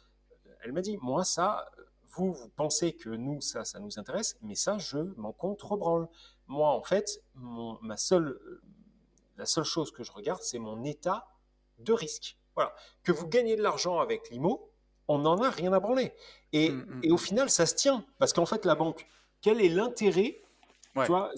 [0.62, 1.70] Elle m'a dit, moi, ça,
[2.12, 6.08] vous, vous pensez que nous, ça, ça nous intéresse, mais ça, je m'en contrebranle.
[6.50, 8.36] Moi, en fait, ma seule,
[9.36, 11.28] la seule chose que je regarde, c'est mon état
[11.78, 12.36] de risque.
[12.56, 12.74] Voilà.
[13.04, 14.68] Que vous gagnez de l'argent avec l'IMO,
[15.06, 16.12] on n'en a rien à branler.
[16.52, 17.18] Et, mm, mm, et, au mm.
[17.18, 18.04] final, ça se tient.
[18.18, 19.06] Parce qu'en fait, la banque,
[19.40, 20.42] quel est l'intérêt
[20.96, 21.30] tu vois,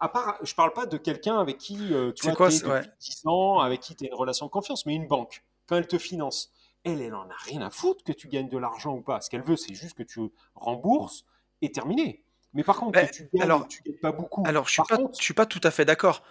[0.00, 3.26] à part, je parle pas de quelqu'un avec qui euh, tu vois, es depuis 10
[3.26, 5.98] ans, avec qui tu as une relation de confiance, mais une banque, quand elle te
[5.98, 9.20] finance, elle, elle en a rien à foutre que tu gagnes de l'argent ou pas.
[9.20, 10.20] Ce qu'elle veut, c'est juste que tu
[10.56, 11.24] rembourses
[11.62, 12.24] et terminé.
[12.56, 14.42] Mais par contre, tu gagnes, alors, tu gagnes pas beaucoup.
[14.46, 16.22] Alors, je suis pas, je suis pas tout à fait d'accord.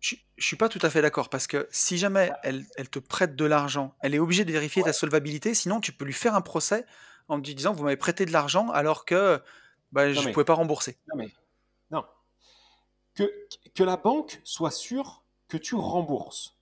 [0.00, 2.88] Je, je, suis pas tout à fait d'accord parce que si jamais bah elle, elle
[2.88, 5.52] te prête de l'argent, elle est obligée de vérifier ta solvabilité.
[5.52, 6.86] Sinon, tu peux lui faire un procès
[7.28, 9.42] en lui disant vous m'avez prêté de l'argent alors que
[9.92, 10.96] bah, je ne pouvais pas rembourser.
[11.08, 11.28] Non, mais
[11.90, 12.04] non.
[13.14, 13.30] Que,
[13.74, 16.56] que la banque soit sûre que tu rembourses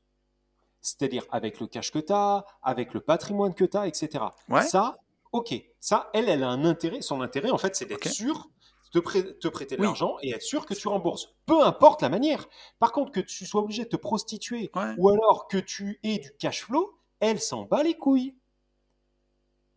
[0.81, 4.25] c'est-à-dire avec le cash que tu as, avec le patrimoine que tu as, etc.
[4.63, 4.99] Ça,
[5.33, 5.55] ok.
[5.81, 7.03] Ça, elle, elle a un intérêt.
[7.03, 8.58] Son intérêt, en fait, c'est d'être sûr de
[8.91, 8.99] te,
[9.49, 11.35] prêter de l'argent et être sûr que tu rembourses.
[11.47, 12.49] Peu importe la manière.
[12.79, 16.33] Par contre, que tu sois obligé de te prostituer ou alors que tu aies du
[16.39, 18.35] cash flow, elle s'en bat les couilles.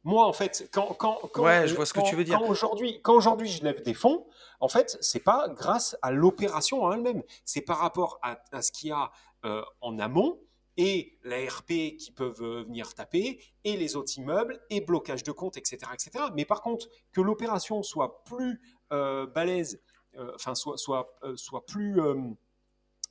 [0.03, 2.39] Moi, en fait, quand, quand, quand, ouais, je vois ce que tu veux dire.
[2.39, 4.25] Quand aujourd'hui, quand aujourd'hui je lève des fonds,
[4.59, 8.89] en fait, c'est pas grâce à l'opération en elle-même, c'est par rapport à, ce qu'il
[8.89, 9.11] y a
[9.45, 10.39] euh, en amont
[10.77, 15.57] et l'ARP qui peuvent euh, venir taper, et les autres immeubles, et blocage de compte,
[15.57, 15.79] etc.
[15.93, 16.25] etc.
[16.35, 19.81] Mais par contre, que l'opération soit plus euh, balèze,
[20.17, 21.99] euh, enfin, soit, soit, soit plus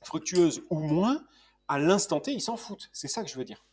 [0.03, 1.23] fructueuse ou moins,
[1.67, 2.89] à l'instant T, ils s'en foutent.
[2.91, 3.63] C'est ça que je veux dire.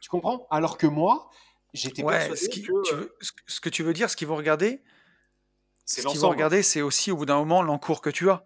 [0.00, 0.46] Tu comprends?
[0.50, 1.30] Alors que moi,
[1.74, 3.14] j'étais ouais, ce, que,
[3.46, 4.82] ce que tu veux dire, ce qu'ils vont regarder,
[5.84, 8.44] ce qu'ils vont regarder, c'est aussi au bout d'un moment l'encours que tu as.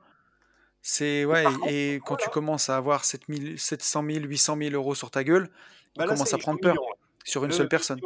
[0.89, 5.25] C'est ouais, et, quand tu commences à avoir 700 000, 800 000 euros sur ta
[5.25, 5.53] gueule, tu
[5.97, 6.77] bah commences à prendre peur
[7.25, 8.01] sur une seule personne.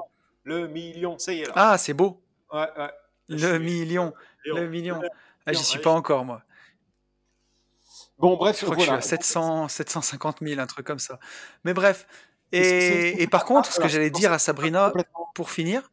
[0.44, 1.52] Le million, ça y est là.
[1.56, 2.22] Ah, c'est beau.
[2.50, 2.90] Ouais, ouais.
[3.28, 4.14] Le million,
[4.46, 4.98] le million.
[5.44, 6.42] Ah, j'y suis pas encore moi.
[8.18, 11.20] Bon, bref, je crois que je suis à 700, 750 000, un truc comme ça.
[11.64, 12.06] Mais bref.
[12.50, 14.90] Et, et par contre, ce que j'allais dire à Sabrina
[15.34, 15.92] pour finir,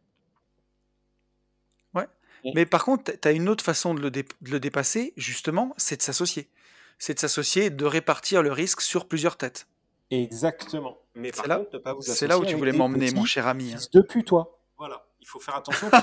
[1.96, 2.08] ouais,
[2.56, 5.74] Mais par contre, tu as une autre façon de le, dé- de le dépasser, justement,
[5.76, 6.50] c'est de s'associer.
[6.98, 9.68] C'est de s'associer et de répartir le risque sur plusieurs têtes.
[10.10, 10.98] Exactement.
[11.16, 13.26] Mais par C'est là, contre, ne pas vous c'est là où tu voulais m'emmener, mon
[13.26, 13.74] cher ami.
[13.74, 13.78] hein.
[13.78, 14.60] fils de putois.
[14.78, 15.90] Voilà, il faut faire attention.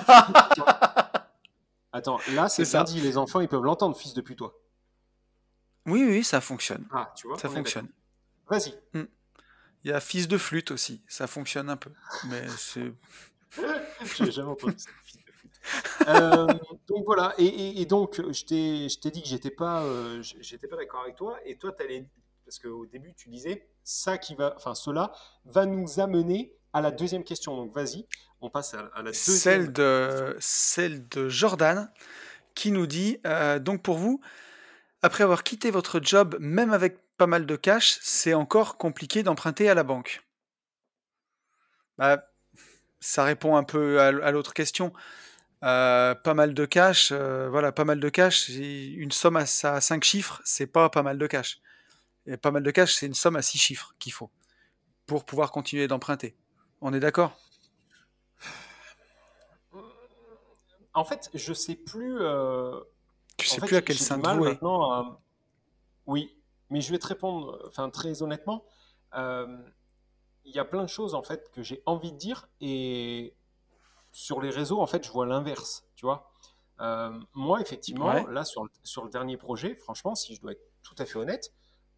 [1.92, 2.82] Attends, là, c'est ça.
[2.82, 4.58] dit, les enfants, ils peuvent l'entendre, fils de putois.
[5.86, 6.86] Oui, oui, ça fonctionne.
[6.92, 7.88] Ah, tu vois Ça fonctionne.
[8.48, 8.74] Vas-y.
[8.94, 11.90] Il y a fils de flûte aussi, ça fonctionne un peu.
[12.28, 12.92] Mais c'est.
[14.16, 14.90] J'ai jamais entendu ça.
[15.04, 15.20] fils.
[16.06, 16.46] Euh,
[16.86, 20.22] donc voilà, et, et- et donc je t'ai dit que j'étais pas, euh,
[20.70, 22.06] pas d'accord avec toi, et toi t'allais,
[22.44, 25.12] parce qu'au début tu disais ça qui va, enfin cela
[25.46, 27.56] va nous amener à la deuxième question.
[27.56, 28.06] Donc vas-y,
[28.42, 29.36] on passe à, la deuxième.
[29.36, 31.90] Celle de, celle de Jordan
[32.54, 34.20] qui nous dit euh, Donc pour vous,
[35.00, 39.70] après avoir quitté votre job, même avec pas mal de cash, c'est encore compliqué d'emprunter
[39.70, 40.22] à la banque?
[41.96, 42.28] Bah,
[43.00, 44.92] ça répond un peu à l'autre question.
[45.64, 48.48] Euh, pas mal de cash, euh, voilà, pas mal de cash.
[48.50, 51.60] Une somme à, à 5 chiffres, c'est pas pas mal de cash.
[52.26, 54.30] Et pas mal de cash, c'est une somme à 6 chiffres qu'il faut
[55.06, 56.36] pour pouvoir continuer d'emprunter.
[56.80, 57.38] On est d'accord?
[60.92, 62.18] En fait, je sais plus.
[62.20, 62.78] euh,
[63.36, 65.18] Tu sais en fait, plus à quel sein mal maintenant
[66.06, 66.36] Oui,
[66.70, 68.64] mais je vais te répondre, enfin très honnêtement.
[69.16, 69.46] euh,
[70.44, 73.34] Il y a plein de choses en fait que j'ai envie de dire et
[74.14, 76.30] sur les réseaux en fait je vois l'inverse, tu vois.
[76.80, 78.24] Euh, moi effectivement Ouais.
[78.32, 81.18] là sur le, sur le dernier projet, franchement si je dois être tout à fait
[81.18, 81.52] honnête,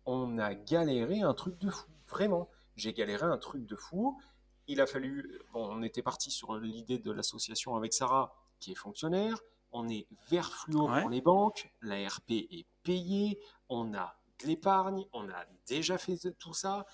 [0.06, 2.48] on a galéré un truc de fou, vraiment.
[2.76, 4.18] J'ai galéré un truc de fou.
[4.66, 8.76] Il a fallu, bon, on était parti sur l'idée de l'association avec Sarah qui est
[8.76, 9.40] fonctionnaire.
[9.72, 11.00] On est vert fluo Ouais.
[11.00, 11.70] pour les banques.
[11.82, 13.40] La RP est payée.
[13.68, 15.04] On a de l'épargne.
[15.12, 16.86] On a déjà fait tout ça.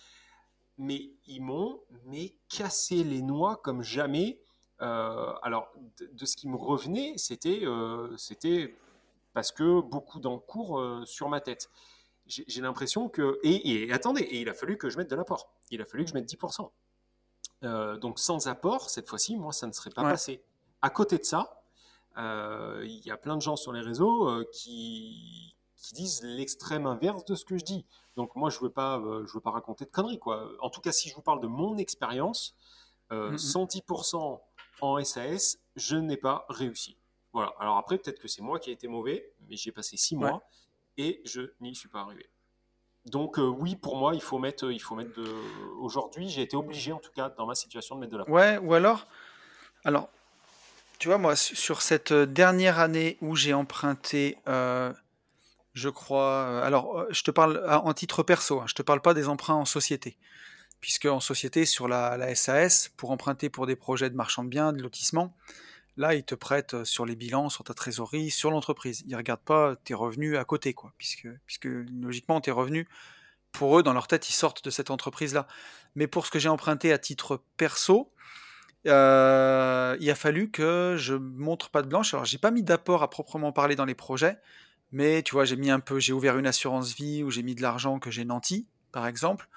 [0.78, 4.40] Mais ils m'ont mais cassé les noix comme jamais.
[4.82, 8.76] Euh, alors, de, de ce qui me revenait, c'était euh, c'était
[9.32, 11.70] parce que beaucoup d'encours euh, sur ma tête.
[12.26, 13.38] J'ai l'impression que.
[13.42, 15.52] Et, et attendez, et il a fallu que je mette de l'apport.
[15.70, 16.70] Il a fallu que je mette 10%.
[17.64, 20.10] Euh, donc sans apport, cette fois-ci, moi, ça ne serait pas Ouais.
[20.10, 20.42] passé.
[20.82, 21.62] À côté de ça,
[22.16, 27.34] il y a plein de gens sur les réseaux qui, qui disent l'extrême inverse de
[27.34, 27.84] ce que je dis.
[28.16, 30.48] Donc moi, je veux pas, euh, je veux pas raconter de conneries, quoi.
[30.60, 32.54] En tout cas, si je vous parle de mon expérience,
[33.10, 33.38] euh, Mhm.
[33.38, 34.40] 110%
[34.80, 36.96] en SAS, je n'ai pas réussi.
[37.32, 37.52] Voilà.
[37.60, 40.28] Alors après, peut-être que c'est moi qui ai été mauvais, mais j'ai passé six Ouais.
[40.30, 40.42] mois
[40.96, 42.28] et je n'y suis pas arrivé.
[43.06, 45.24] Donc euh, oui, pour moi, il faut mettre, il faut mettre de.
[45.80, 48.28] Aujourd'hui, j'ai été obligé, en tout cas, dans ma situation, de mettre de la.
[48.28, 49.06] Ouais, ou alors,
[49.84, 50.08] alors,
[50.98, 54.92] tu vois, moi, su- sur cette euh, dernière année où j'ai emprunté, euh,
[55.74, 58.82] je crois, euh, alors, euh, je te parle à- en titre perso, hein, je te
[58.82, 60.16] parle pas des emprunts en société,
[60.82, 64.72] puisque en société, sur la, SAS, pour emprunter pour des projets de marchand de biens,
[64.74, 65.34] de lotissement,
[65.96, 69.04] là, ils te prêtent euh, sur les bilans, sur ta trésorerie, sur l'entreprise.
[69.06, 71.68] Ils regardent pas tes revenus à côté, quoi, puisque, puisque
[72.02, 72.86] logiquement, tes revenus,
[73.52, 75.46] pour eux, dans leur tête, ils sortent de cette entreprise-là.
[75.94, 78.12] Mais pour ce que j'ai emprunté à titre perso,
[78.88, 82.12] euh, il a fallu que je montre pas de blanche.
[82.12, 84.36] Alors, j'ai pas mis d'apport à proprement parler dans les projets,
[84.90, 87.54] mais tu vois, j'ai mis un peu, j'ai ouvert une assurance vie où j'ai mis
[87.54, 89.48] de l'argent que j'ai nanti, par exemple,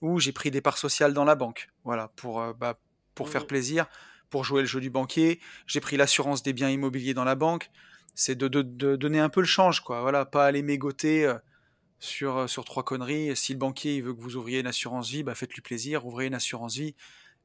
[0.00, 1.68] ou j'ai pris des parts sociales dans la banque.
[1.84, 2.78] Voilà, pour, euh, bah,
[3.14, 3.46] pour faire Mhm.
[3.48, 3.86] plaisir,
[4.30, 5.40] pour jouer le jeu du banquier.
[5.66, 7.70] J'ai pris l'assurance des biens immobiliers dans la banque.
[8.14, 10.00] C'est de, de- de donner un peu le change, quoi.
[10.02, 11.34] Voilà, pas aller mégoter euh,
[11.98, 13.36] sur, euh, sur trois conneries.
[13.36, 16.26] Si le banquier il veut que vous ouvriez une assurance vie, bah, faites-lui plaisir, ouvrez
[16.26, 16.94] une assurance vie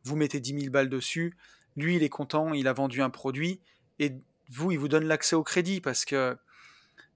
[0.03, 1.35] vous mettez 10 000 balles dessus,
[1.75, 3.59] lui il est content, il a vendu un produit,
[3.97, 4.13] et
[4.51, 6.37] vous il vous donne l'accès au crédit parce que,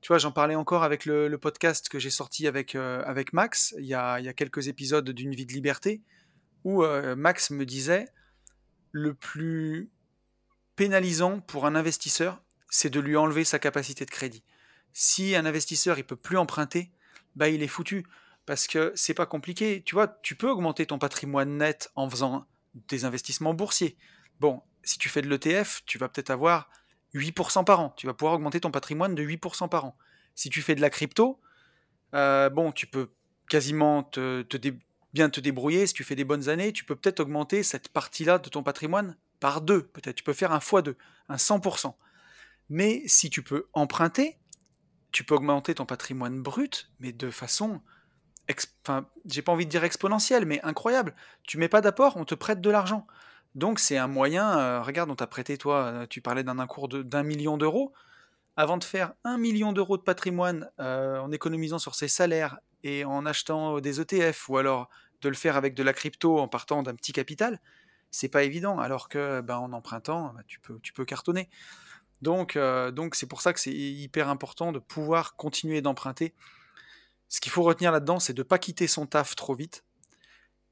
[0.01, 3.75] tu vois, j'en parlais encore avec le, podcast que j'ai sorti avec, euh, avec Max,
[3.77, 6.01] il y, a, il y a quelques épisodes d'une vie de liberté,
[6.63, 8.07] où euh, Max me disait,
[8.91, 9.89] le plus
[10.75, 14.43] pénalisant pour un investisseur, c'est de lui enlever sa capacité de crédit.
[14.93, 16.91] Si un investisseur il peut plus emprunter,
[17.35, 18.05] bah il est foutu
[18.45, 19.83] parce que c'est pas compliqué.
[19.83, 22.47] Tu vois, tu peux augmenter ton patrimoine net en faisant
[22.87, 23.97] des investissements boursiers.
[24.39, 26.69] Bon, si tu fais de l'ETF, tu vas peut-être avoir
[27.13, 27.93] 8% par an.
[27.97, 29.97] Tu vas pouvoir augmenter ton patrimoine de 8% par an.
[30.35, 31.39] Si tu fais de la crypto,
[32.13, 33.09] euh, bon, tu peux
[33.49, 34.45] quasiment te,
[35.13, 35.87] bien te débrouiller.
[35.87, 39.17] Si tu fais des bonnes années, tu peux peut-être augmenter cette partie-là de ton patrimoine
[39.39, 39.83] par deux.
[39.83, 40.95] Peut-être tu peux faire un x2,
[41.29, 41.93] un 100%.
[42.69, 44.37] Mais si tu peux emprunter,
[45.11, 47.81] tu peux augmenter ton patrimoine brut, mais de façon
[48.83, 51.15] enfin, j'ai pas envie de dire exponentielle, mais incroyable.
[51.43, 53.05] Tu mets pas d'apport, on te prête de l'argent.
[53.55, 56.87] Donc c'est un moyen, euh, regarde, on t'a prêté, toi, euh, tu parlais d'un encours
[56.87, 57.93] de- d'un million d'euros.
[58.55, 63.05] Avant de faire un million d'euros de patrimoine euh, en économisant sur ses salaires et
[63.05, 64.89] en achetant des ETF, ou alors
[65.21, 67.59] de le faire avec de la crypto en partant d'un petit capital,
[68.11, 68.79] c'est pas évident.
[68.79, 71.49] Alors que ben, en empruntant, ben, tu, peux, cartonner.
[72.21, 76.33] Donc, donc c'est pour ça que c'est hyper important de pouvoir continuer d'emprunter.
[77.29, 79.83] Ce qu'il faut retenir là-dedans, c'est de ne pas quitter son taf trop vite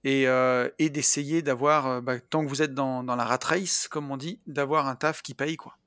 [0.07, 3.39] et, euh, et d'essayer d'avoir, euh, bah, tant que vous êtes dans, dans, la rat
[3.43, 5.77] race, comme on dit, d'avoir un taf qui paye, quoi.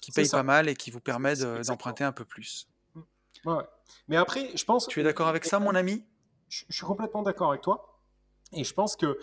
[0.00, 2.66] Qui paye pas mal et qui vous permet d'emprunter un peu plus.
[3.44, 3.62] Ouais.
[4.08, 4.88] Mais après, je pense.
[4.88, 6.02] Tu es d'accord avec ça, mon ami?
[6.48, 8.00] Je, je, suis complètement d'accord avec toi.
[8.52, 9.18] Et je pense que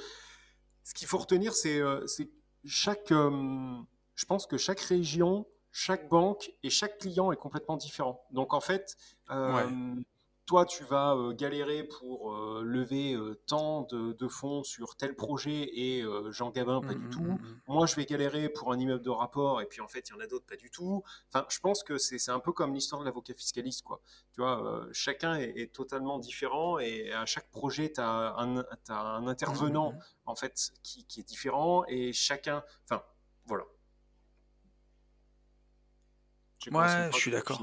[0.83, 1.81] ce qu'il faut retenir, c'est
[2.65, 3.09] chaque.
[3.09, 8.25] je pense que chaque région chaque banque et chaque client est complètement différent.
[8.31, 8.95] Donc en fait,
[9.29, 9.95] euh,
[10.49, 16.03] toi, tu vas euh, galérer pour euh, lever tant de, fonds sur tel projet et
[16.31, 17.21] Jean Gabin, pas du mmh, tout.
[17.21, 17.61] Mmh, mmh.
[17.67, 20.15] Moi, je vais galérer pour un immeuble de rapport et puis en fait, il y
[20.15, 21.03] en a d'autres, pas du tout.
[21.27, 24.01] Enfin, je pense que c'est un peu comme l'histoire de l'avocat fiscaliste, quoi.
[24.33, 29.93] Tu vois, chacun est, totalement différent et à chaque projet, tu as, un intervenant,
[30.25, 33.03] en fait, qui, qui est différent et chacun, enfin,
[33.45, 33.65] voilà.
[36.71, 37.61] Ouais, je suis d'accord.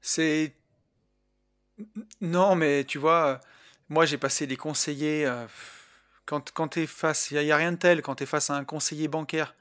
[0.00, 0.59] C'est
[2.20, 3.40] non, mais tu vois,
[3.88, 5.26] moi j'ai passé des conseillers.
[5.26, 5.46] Euh,
[6.26, 8.54] quand quand es face, il y, a rien de tel quand tu es face à
[8.54, 9.54] un conseiller bancaire.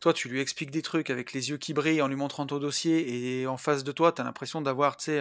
[0.00, 2.58] Toi, tu lui expliques des trucs avec les yeux qui brillent en lui montrant ton
[2.58, 5.12] dossier, et en face de toi, tu as l'impression d'avoir, tu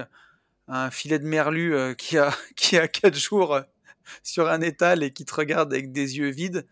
[0.69, 3.61] un filet de merlu euh, qui a qui a quatre jours euh,
[4.23, 6.67] sur un étal et qui te regarde avec des yeux vides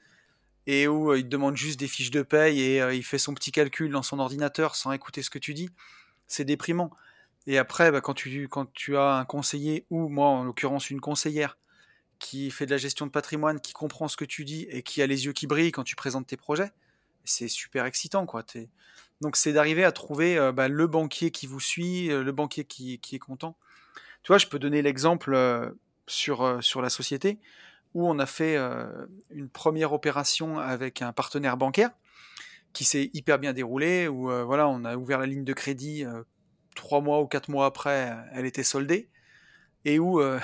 [0.68, 3.52] et où il te demande juste des fiches de paye et il fait son petit
[3.54, 5.70] calcul dans son ordinateur sans écouter ce que tu dis,
[6.28, 6.92] c'est déprimant.
[7.48, 11.58] Et après, bah, quand, tu, as un conseiller, ou moi en l'occurrence une conseillère,
[12.20, 15.02] qui fait de la gestion de patrimoine, qui comprend ce que tu dis et qui
[15.02, 16.72] a les yeux qui brillent quand tu présentes tes projets,
[17.24, 18.26] c'est super excitant.
[19.22, 23.20] Donc c'est d'arriver à trouver bah, le banquier qui vous suit, le banquier qui, est
[23.20, 23.56] content.
[24.24, 25.76] Tu vois, je peux donner l'exemple
[26.08, 27.40] sur, sur la société
[27.94, 31.90] où on a fait euh, une première opération avec un partenaire bancaire
[32.72, 36.06] qui s'est hyper bien déroulé, où euh, voilà, on a ouvert la ligne de crédit
[36.06, 36.22] euh,
[36.78, 39.10] trois mois ou quatre mois après, elle était soldée,
[39.86, 40.40] et où le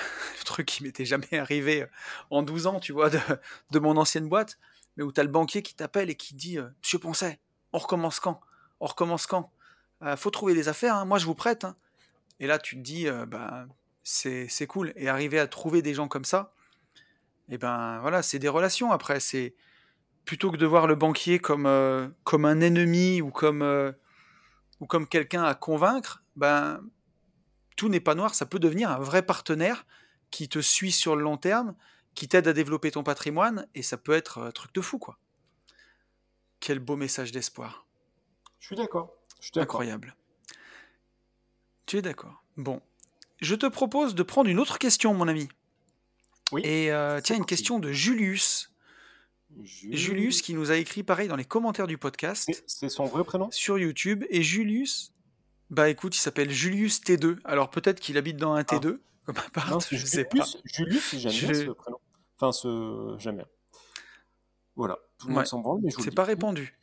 [0.45, 1.85] truc qui m'était jamais arrivé
[2.29, 4.59] en 12 ans, tu vois, de, mon ancienne boîte,
[4.97, 7.39] mais où tu as le banquier qui t'appelle et qui dit Monsieur Poncet,
[7.71, 8.41] on recommence quand?
[8.79, 9.51] On recommence quand?
[10.17, 11.63] Faut trouver des affaires, hein, moi je vous prête.
[11.63, 11.75] Hein.
[12.39, 13.65] Et là, tu te dis, bah,
[14.03, 14.93] c'est cool.
[14.95, 16.53] Et arriver à trouver des gens comme ça,
[17.49, 19.19] et ben voilà, c'est des relations après.
[19.19, 19.53] C'est
[20.25, 23.91] plutôt que de voir le banquier comme, euh, un ennemi euh,
[24.79, 26.81] ou comme quelqu'un à convaincre, ben
[27.75, 28.35] tout n'est pas noir.
[28.35, 29.85] Ça peut devenir un vrai partenaire
[30.31, 31.75] qui te suit sur le long terme,
[32.15, 35.17] qui t'aide à développer ton patrimoine, et ça peut être un truc de fou, quoi.
[36.59, 37.85] Quel beau message d'espoir.
[38.59, 39.13] Je suis d'accord.
[39.55, 40.15] Incroyable.
[41.85, 42.43] Tu es d'accord.
[42.57, 42.81] Bon.
[43.41, 45.49] Je te propose de prendre une autre question, mon ami.
[46.63, 48.73] Et euh, tiens, une question de Julius.
[49.61, 50.41] Julius.
[50.41, 52.49] qui nous a écrit pareil dans les commentaires du podcast.
[52.65, 53.51] C'est son vrai prénom?
[53.51, 54.23] Sur YouTube.
[54.29, 55.13] Et Julius,
[55.73, 57.39] bah écoute, il s'appelle Julius T2.
[57.45, 59.01] Alors peut-être qu'il habite dans un T2, ah.
[59.25, 60.45] comme un non, je sais pas.
[60.65, 61.97] Julius, j'aime bien ce prénom.
[62.37, 63.15] Enfin, ce...
[63.17, 63.47] j'aime bien.
[64.75, 64.99] Voilà.
[65.17, 66.77] Tout le monde s'en branle, mais je C'est pas répandu.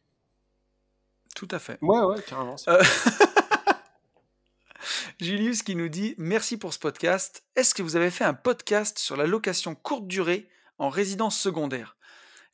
[1.36, 1.78] Tout à fait.
[1.82, 2.56] Ouais, ouais, carrément.
[2.66, 2.82] Euh...
[5.20, 7.44] Julius qui nous dit Merci pour ce podcast.
[7.54, 10.48] Est-ce que vous avez fait un podcast sur la location courte durée
[10.78, 11.96] en résidence secondaire?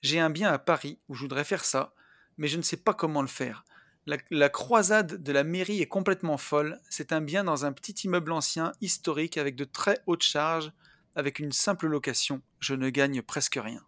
[0.03, 1.95] J'ai un bien à Paris où je voudrais faire ça,
[2.37, 3.65] mais je ne sais pas comment le faire.
[4.07, 6.81] La, croisade de la mairie est complètement folle.
[6.91, 10.73] C'est un bien dans un petit immeuble ancien, historique, avec de très hautes charges,
[11.17, 12.41] avec une simple location.
[12.61, 13.83] Je ne gagne presque rien.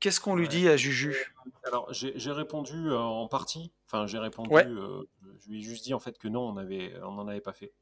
[0.00, 1.32] Qu'est-ce qu'on lui dit à Juju?
[1.64, 3.70] Alors, j'ai répondu euh, en partie.
[3.86, 4.52] Enfin, j'ai répondu.
[4.52, 5.04] Euh,
[5.38, 7.52] je lui ai juste dit en fait que non, on avait, on n'en avait pas
[7.52, 7.72] fait.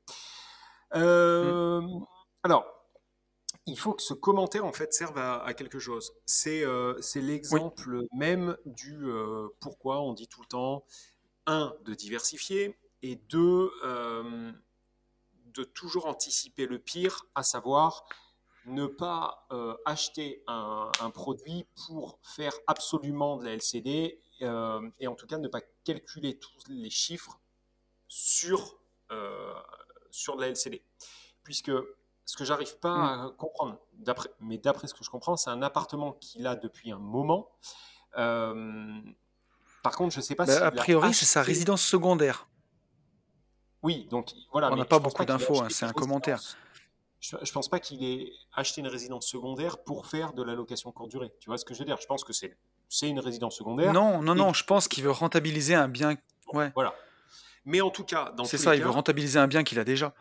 [0.95, 2.05] Euh, mm.
[2.43, 2.67] Alors,
[3.65, 6.13] il faut que ce commentaire en fait serve à, quelque chose.
[6.27, 6.63] C'est
[7.01, 8.99] c'est l'exemple même du
[9.61, 10.85] pourquoi on dit tout le temps
[11.51, 13.71] un de diversifier et deux
[15.55, 18.05] de toujours anticiper le pire, à savoir
[18.67, 25.15] ne pas euh, acheter un, produit pour faire absolument de la LCD euh, et en
[25.15, 27.41] tout cas ne pas calculer tous les chiffres
[28.07, 28.79] sur,
[29.11, 29.55] euh,
[30.11, 30.85] sur de la LCD.
[31.43, 31.73] Puisque
[32.27, 33.37] ce que j'arrive pas à mm.
[33.37, 33.79] comprendre,
[34.41, 37.51] mais d'après ce que je comprends, c'est un appartement qu'il a depuis un moment.
[39.83, 40.63] Par contre, je sais pas bah, si.
[40.63, 42.49] A priori, c'est sa résidence secondaire.
[43.83, 44.71] Oui, donc voilà.
[44.73, 46.41] On n'a pas beaucoup d'infos, hein, c'est un commentaire
[47.21, 50.91] je ne pense pas qu'il ait acheté une résidence secondaire pour faire de la location
[50.91, 51.31] courte durée.
[51.39, 51.99] Tu vois ce que je veux dire?
[52.01, 52.57] Je pense que c'est
[53.03, 53.93] une résidence secondaire.
[53.93, 56.17] Non, non, non, je pense qu'il veut rentabiliser un bien.
[56.53, 56.73] Ouais.
[56.75, 56.95] Voilà.
[57.67, 60.15] Mais en tout cas, dans C'est ça, il veut rentabiliser un bien qu'il a déjà.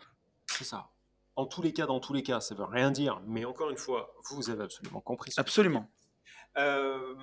[0.48, 0.90] C'est ça.
[1.38, 3.22] En tous les cas, dans tous les cas, ça veut rien dire.
[3.26, 5.32] Mais encore une fois, vous avez absolument compris.
[5.38, 5.90] absolument.
[6.58, 7.16] Euh,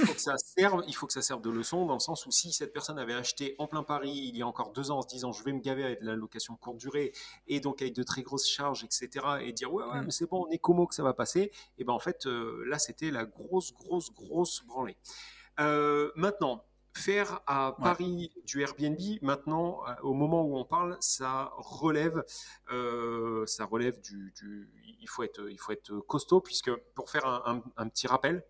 [0.00, 2.26] il faut que ça serve, il faut que ça serve de leçon dans le sens
[2.26, 4.98] où si cette personne avait acheté en plein Paris il y a encore deux ans
[4.98, 7.12] en se disant je vais me gaver avec de la location courte durée
[7.46, 9.08] et donc avec de très grosses charges, etc.
[9.42, 10.04] et dire ouais, ouais, Mm.
[10.04, 12.64] mais c'est bon, on est como que ça va passer, et ben en fait euh,
[12.66, 14.96] là c'était la grosse, grosse, grosse branlée.
[15.60, 16.64] Euh, maintenant,
[16.96, 17.74] faire à Ouais.
[17.82, 22.24] Paris du Airbnb, maintenant, euh, au moment où on parle, ça relève,
[22.72, 27.26] euh, ça relève du, du- il faut être, il faut être costaud puisque pour faire
[27.26, 28.44] un, un- un petit rappel,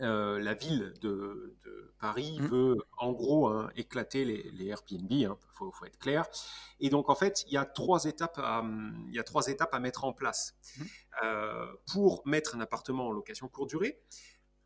[0.00, 2.46] euh, la ville de, de Paris Mm.
[2.46, 6.26] veut en gros hein, éclater les, les Airbnb, il faut, faut être clair.
[6.80, 8.62] Et donc en fait, il y a trois étapes à,
[9.08, 10.54] il y a trois étapes à mettre en place.
[10.76, 10.82] Mm.
[11.24, 13.98] Euh, pour mettre un appartement en location courte durée,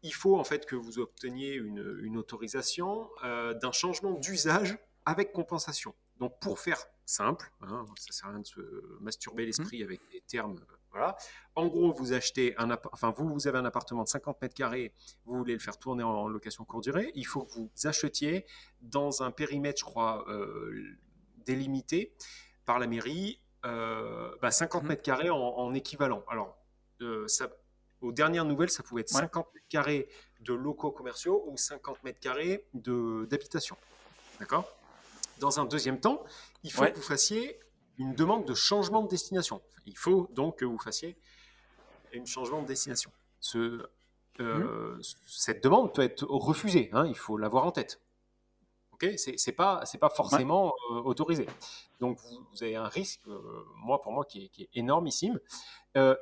[0.02, 5.32] il faut en fait que vous obteniez une, une autorisation euh, d'un changement d'usage avec
[5.32, 5.94] compensation.
[6.18, 8.60] Donc pour faire simple, hein, ça sert à rien de se
[9.00, 10.60] masturber l'esprit avec des termes.
[10.90, 11.16] Voilà.
[11.54, 14.92] En gros, vous achetez un, enfin vous, vous avez un appartement de 50 mètres carrés,
[15.24, 18.44] vous voulez le faire tourner en location courte durée, il faut que vous achetiez
[18.80, 20.96] dans un périmètre, je crois, euh,
[21.46, 22.12] délimité
[22.66, 24.88] par la mairie, euh, bah, 50 Mhm.
[24.88, 26.24] mètres carrés en, en équivalent.
[26.28, 26.56] Alors,
[27.02, 27.48] euh, ça,
[28.00, 29.20] aux dernières nouvelles, ça pouvait être Ouais.
[29.20, 30.08] 50 mètres carrés
[30.40, 33.76] de locaux commerciaux ou 50 mètres carrés d'habitation.
[34.40, 34.64] D'accord?
[35.38, 36.24] Dans un deuxième temps,
[36.64, 36.90] il faut Ouais.
[36.92, 37.60] que vous fassiez
[38.00, 39.60] une demande de changement de destination.
[39.86, 41.16] Il faut donc que vous fassiez
[42.14, 43.10] un changement de destination.
[43.40, 43.86] Ce,
[44.40, 48.00] euh, Cette demande peut être refusée, hein, il faut l'avoir en tête.
[49.16, 51.46] C'est pas c'est pas forcément euh, autorisé.
[52.00, 53.40] Donc vous, vous avez un risque, euh,
[53.76, 55.38] moi pour moi qui est, qui est énormissime.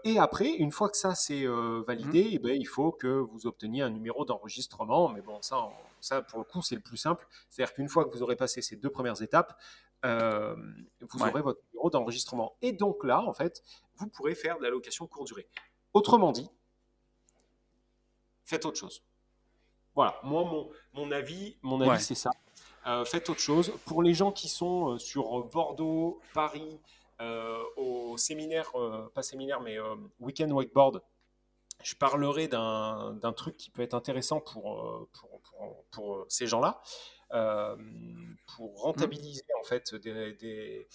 [0.04, 1.44] Et après, une fois que ça c'est
[1.86, 2.30] validé, Mhm.
[2.34, 5.08] eh ben, il faut que vous obteniez un numéro d'enregistrement.
[5.08, 7.26] Mais bon, ça, on- ça pour le coup c'est le plus simple.
[7.50, 9.58] C'est-à-dire qu'une fois que vous aurez passé ces deux premières étapes,
[10.04, 10.54] euh,
[11.00, 11.30] vous Ouais.
[11.30, 12.56] aurez votre numéro d'enregistrement.
[12.62, 13.62] Et donc là, en fait,
[13.96, 15.48] vous pourrez faire de la location courte durée.
[15.92, 16.48] Autrement dit,
[18.44, 19.02] faites autre chose.
[19.94, 21.98] Voilà, moi, mon, mon avis, mon avis Ouais.
[21.98, 22.30] c'est ça.
[22.86, 23.72] Euh, faites autre chose.
[23.84, 26.80] Pour les gens qui sont euh, sur Bordeaux, Paris,
[27.20, 28.70] euh, au séminaire,
[29.14, 29.76] pas séminaire, mais
[30.20, 31.02] week-end wakeboard,
[31.82, 36.80] je parlerai d'un truc qui peut être intéressant pour, pour, pour, pour, ces gens-là,
[37.30, 40.88] pour rentabiliser en fait des, des,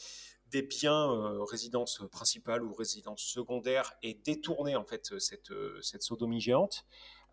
[0.50, 6.04] des biens euh, résidence principale ou résidence secondaire et détourner en fait cette, euh, cette
[6.04, 6.86] sodomie géante.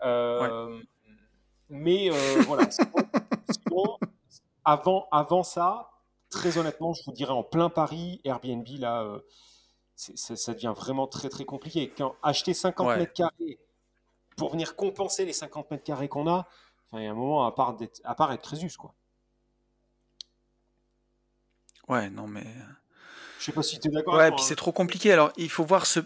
[0.03, 0.81] Euh,
[1.69, 2.91] Mais euh, voilà, sinon,
[3.51, 3.99] sinon,
[4.65, 5.91] avant, avant ça,
[6.31, 9.21] très honnêtement, je vous dirais en plein Paris, Airbnb, là, euh,
[9.95, 11.93] ça devient vraiment très très compliqué.
[11.97, 12.97] Quand acheter 50 Ouais.
[12.99, 13.59] mètres carrés
[14.37, 16.49] pour venir compenser les 50 mètres carrés qu'on a,
[16.91, 18.95] enfin, il y a un moment à part, d'être- à part être Crésus, quoi.
[21.89, 22.45] Ouais, non, mais.
[23.39, 24.57] Je sais pas si tu es d'accord Ouais, avec puis moi, c'est hein.
[24.57, 25.13] trop compliqué.
[25.13, 26.01] Alors, il faut voir ce.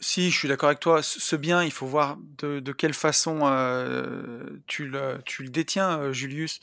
[0.00, 1.02] Si, je suis d'accord avec toi.
[1.02, 5.98] Ce bien, il faut voir de, de quelle façon euh, tu, le, tu le détiens,
[6.00, 6.60] euh, Julius.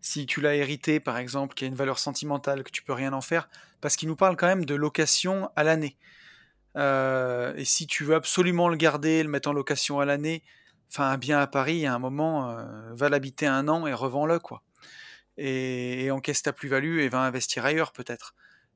[0.00, 3.12] Si tu l'as hérité, par exemple, qui a une valeur sentimentale, que tu peux rien
[3.14, 3.48] en faire,
[3.80, 5.96] parce qu'il nous parle quand même de location à l'année.
[6.76, 10.42] Euh, et si tu veux absolument le garder, le mettre en location à l'année,
[10.90, 12.64] enfin, un bien à Paris, à un moment, euh,
[12.94, 14.62] va l'habiter un an et revends-le, quoi.
[15.36, 18.34] Et, encaisse ta plus-value et va investir ailleurs, peut-être.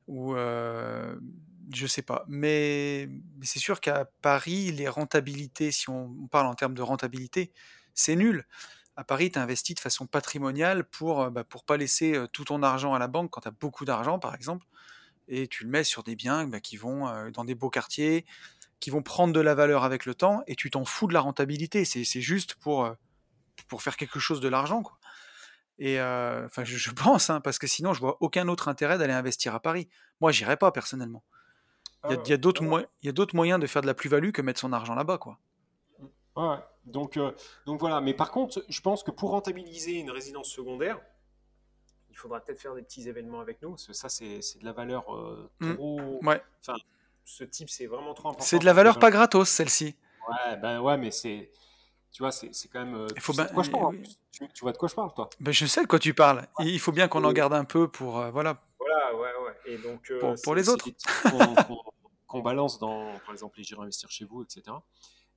[0.08, 1.14] Ou, euh,
[1.74, 2.24] je sais pas.
[2.28, 3.08] Mais,
[3.42, 7.52] c'est sûr qu'à Paris, les rentabilités, si on, parle en termes de rentabilité,
[7.94, 8.46] c'est nul.
[8.96, 12.62] À Paris, tu investis de façon patrimoniale pour euh, bah, pas laisser euh, tout ton
[12.62, 14.66] argent à la banque quand tu as beaucoup d'argent, par exemple,
[15.28, 18.24] et tu le mets sur des biens bah, qui vont dans des beaux quartiers,
[18.80, 21.20] qui vont prendre de la valeur avec le temps, et tu t'en fous de la
[21.20, 21.84] rentabilité.
[21.84, 22.92] C'est juste pour, euh,
[23.68, 24.82] pour faire quelque chose de l'argent.
[25.80, 28.98] Et euh, enfin, je, je pense, hein, parce que sinon, je vois aucun autre intérêt
[28.98, 29.88] d'aller investir à Paris.
[30.20, 31.22] Moi, j'irais pas personnellement.
[32.04, 32.86] Il y a, Ah, a d'autres ouais.
[33.34, 35.38] moyens de faire de la plus-value que mettre son argent là-bas, quoi.
[36.36, 36.56] Ouais.
[36.84, 37.32] Donc, euh,
[37.66, 38.00] donc voilà.
[38.00, 41.00] Mais par contre, je pense que pour rentabiliser une résidence secondaire,
[42.10, 43.70] il faudra peut-être faire des petits événements avec nous.
[43.70, 45.74] Parce que ça, c'est de la valeur euh, Mm.
[45.74, 46.20] trop.
[46.24, 46.40] Ouais.
[46.60, 46.78] Enfin,
[47.28, 48.44] ce type, c'est vraiment trop important.
[48.44, 49.94] C'est de la valeur pas gratos, celle-ci.
[50.28, 51.50] Ouais, ben ouais, mais c'est.
[52.10, 52.94] Tu vois, c'est quand même.
[52.94, 53.98] euh, Il tu faut sais de quoi je parle en oui.
[53.98, 54.18] plus.
[54.32, 55.28] Tu, tu vois de quoi je parle, toi?
[55.40, 56.46] Ben, je sais de quoi tu parles.
[56.60, 58.62] Il il faut bien qu'on en garde un peu pour, euh, voilà.
[58.78, 59.56] Voilà, ouais, ouais.
[59.66, 60.86] Et donc, euh, Pour- les autres.
[62.26, 64.62] qu'on balance dans, par exemple, les J'irai investir chez vous, etc.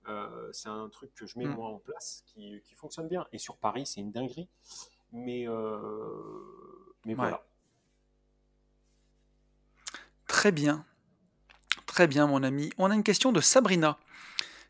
[0.08, 1.54] Euh, c'est un truc que je mets Mm.
[1.56, 3.26] moi en place qui, qui fonctionne bien.
[3.34, 4.48] Et sur Paris, c'est une dinguerie.
[5.14, 5.46] Mais,
[7.06, 7.16] mais Ouais.
[7.16, 7.44] voilà.
[10.28, 10.86] Très bien.
[11.92, 12.70] Très bien, mon ami.
[12.78, 14.00] On a une question de Sabrina.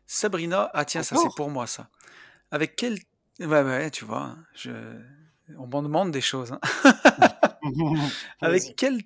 [0.08, 1.88] Sabrina, ah tiens, ça c'est pour moi, ça.
[2.50, 2.98] Avec quel...
[3.38, 4.72] Ouais, ouais, tu vois, je...
[5.56, 6.50] on m'en demande des choses.
[6.52, 6.60] hein.
[8.40, 9.02] Avec quel...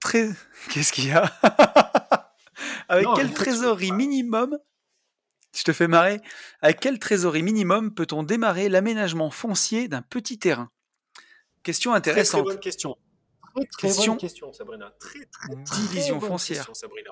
[0.00, 0.30] Très...
[0.70, 1.24] Qu'est-ce qu'il y a?
[2.88, 4.58] Avec Non, quel rien, tu trésorerie minimum
[5.54, 6.22] je te fais marrer.
[6.62, 10.70] Avec quelle trésorerie minimum peut-on démarrer l'aménagement foncier d'un petit terrain?
[11.62, 12.46] Question intéressante.
[12.46, 12.96] Très, très bonne question.
[13.54, 14.90] Très, très Question- bonne question, Sabrina.
[14.98, 16.64] Très, très, très Division bonne foncière.
[16.66, 17.10] question, Sabrina.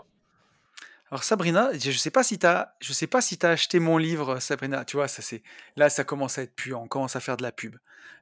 [1.11, 3.81] Alors Sabrina, je ne sais pas si tu as, je sais pas si tu acheté
[3.81, 5.43] mon livre Sabrina, tu vois, ça c'est
[5.77, 7.77] là ça commence à être puant, on commence à faire de la pub.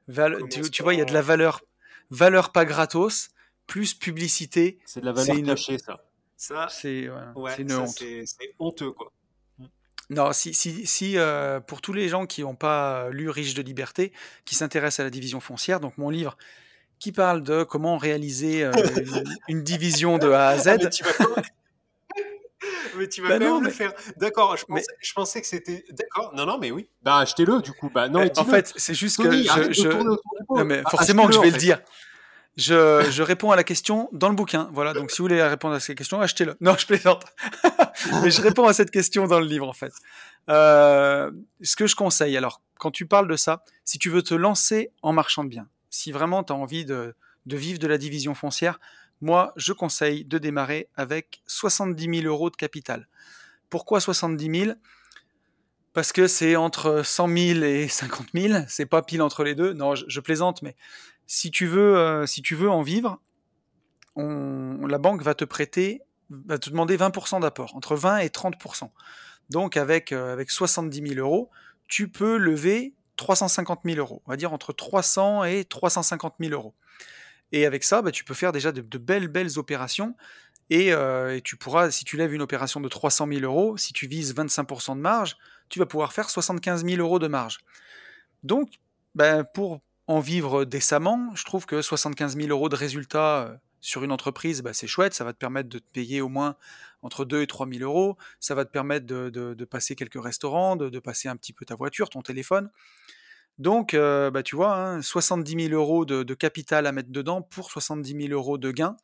[0.07, 1.61] Val- tu, vois, il y a de la valeur
[2.09, 3.29] valeur pas gratos
[3.67, 6.03] plus publicité, C'est de la valeur une- cachée, ça.
[6.35, 7.89] Ça, c'est ouais, c'est une ça, honte.
[7.89, 9.11] c'est c'est honteux, quoi.
[10.09, 13.61] Non, si, si, si euh, pour tous les gens qui n'ont pas lu Riche de
[13.61, 14.11] liberté,
[14.45, 16.35] qui s'intéressent à la division foncière, donc mon livre
[16.97, 20.67] qui parle de comment réaliser euh, une, une division de A à Z.
[21.19, 21.41] Ah,
[22.97, 23.93] mais tu vas Bah quand non, même le faire.
[24.17, 25.85] D'accord, je, mais- pensais- je pensais que c'était.
[25.91, 26.89] D'accord, non, non, mais oui.
[27.01, 27.89] Bah, achetez-le, du coup.
[27.93, 31.33] Bah, non, mais en fait, c'est juste que je, je- non, mais Bah, forcément que
[31.33, 31.57] je vais le fait.
[31.59, 31.81] dire.
[32.57, 34.69] Je, je réponds à la question dans le bouquin.
[34.73, 36.57] Voilà, donc si vous voulez répondre à cette question, achetez-le.
[36.59, 37.23] Non, je plaisante.
[38.21, 39.93] Mais je réponds à cette question dans le livre, en fait.
[40.49, 44.33] Euh, ce que je conseille, alors, quand tu parles de ça, si tu veux te
[44.33, 47.15] lancer en marchand de biens, si vraiment tu as envie de,
[47.45, 48.79] de vivre de la division foncière,
[49.21, 53.07] moi, je conseille de démarrer avec 70 000 euros de capital.
[53.69, 54.77] Pourquoi 70 000
[55.93, 58.63] Parce que c'est entre 100 000 et 50 000.
[58.67, 59.73] C'est pas pile entre les deux.
[59.73, 60.75] Non, je, plaisante, mais
[61.27, 63.19] si tu veux, euh, si tu veux en vivre,
[64.15, 68.89] la banque va te prêter, va te demander 20% d'apport, entre 20 et 30%.
[69.49, 71.49] Donc avec, euh, avec 70 000 euros,
[71.87, 76.73] tu peux lever 350 000 euros, on va dire entre 300 et 350 000 euros.
[77.51, 80.15] Et avec ça, bah, tu peux faire déjà de, belles, belles opérations.
[80.69, 83.91] Et, euh, et tu pourras, si tu lèves une opération de 300 000 euros, si
[83.93, 85.37] tu vises 25% de marge,
[85.67, 87.59] tu vas pouvoir faire 75 000 euros de marge.
[88.43, 88.79] Donc,
[89.15, 94.03] ben, pour en vivre décemment, je trouve que 75 000 euros de résultat euh, sur
[94.03, 95.13] une entreprise, ben, c'est chouette.
[95.15, 96.55] Ça va te permettre de te payer au moins
[97.01, 98.17] entre 2 et 3 000 euros.
[98.39, 102.09] Ça va te permettre de, passer quelques restaurants, de passer un petit peu ta voiture,
[102.09, 102.69] ton téléphone.
[103.59, 107.69] Donc, euh, bah, tu vois, hein, 70 000 euros de, capital à mettre dedans pour
[107.71, 108.95] 70 000 euros de gains,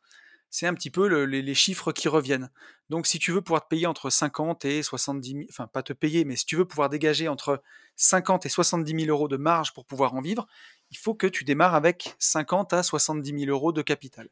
[0.50, 2.50] c'est un petit peu le- les, les chiffres qui reviennent.
[2.88, 5.92] Donc, si tu veux pouvoir te payer entre 50 et 70 000, enfin, pas te
[5.92, 7.62] payer, mais si tu veux pouvoir dégager entre
[7.96, 10.46] 50 et 70 000 euros de marge pour pouvoir en vivre,
[10.90, 14.28] il faut que tu démarres avec 50 à 70 000 euros de capital.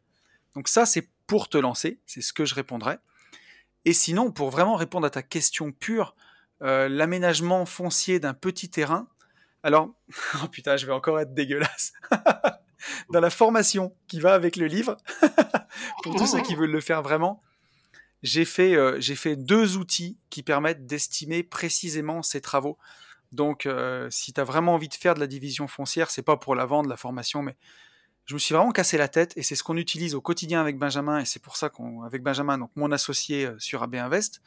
[0.55, 2.97] Donc, ça, c'est pour te lancer, c'est ce que je répondrai.
[3.85, 6.15] Et sinon, pour vraiment répondre à ta question pure,
[6.63, 9.09] euh, l'aménagement foncier d'un petit terrain,
[9.65, 9.89] alors,
[10.45, 11.95] oh putain, je vais encore être dégueulasse.
[13.11, 14.99] Dans la formation qui va avec le livre,
[16.03, 17.43] pour tous ceux qui veulent le faire vraiment,
[18.23, 22.79] j'ai fait, euh, j'ai fait deux outils qui permettent d'estimer précisément ces travaux.
[23.33, 26.37] Donc, euh, si tu as vraiment envie de faire de la division foncière, c'est pas
[26.37, 27.57] pour la vendre, la formation, mais
[28.27, 30.79] je me suis vraiment cassé la tête et c'est ce qu'on utilise au quotidien avec
[30.79, 34.43] Benjamin et c'est pour ça qu'on, avec Benjamin, donc mon associé euh, sur AB Invest,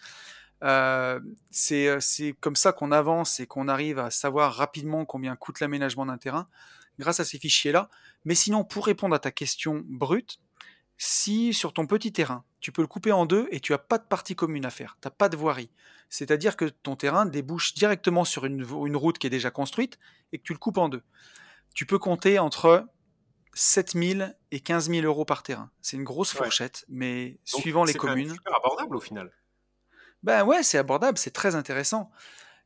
[0.64, 1.20] euh,
[1.52, 5.60] c'est euh, c'est comme ça qu'on avance et qu'on arrive à savoir rapidement combien coûte
[5.60, 6.48] l'aménagement d'un terrain
[7.00, 7.90] grâce à ces fichiers-là.
[8.26, 10.40] Mais sinon, pour répondre à ta question brute,
[10.98, 14.00] si sur ton petit terrain, tu peux le couper en deux et tu n'as pas
[14.00, 15.70] de partie commune à faire, tu n'as pas de voirie,
[16.10, 20.00] c'est-à-dire que ton terrain débouche directement sur une, route qui est déjà construite
[20.32, 21.04] et que tu le coupes en deux,
[21.76, 22.88] tu peux compter entre
[23.54, 25.70] 7 000 et 15 000 euros par terrain.
[25.82, 26.44] C'est une grosse Ouais.
[26.44, 29.32] fourchette, mais Donc, suivant les c'est communes, super abordable au final.
[30.28, 32.12] Ben ouais, c'est abordable, c'est très intéressant.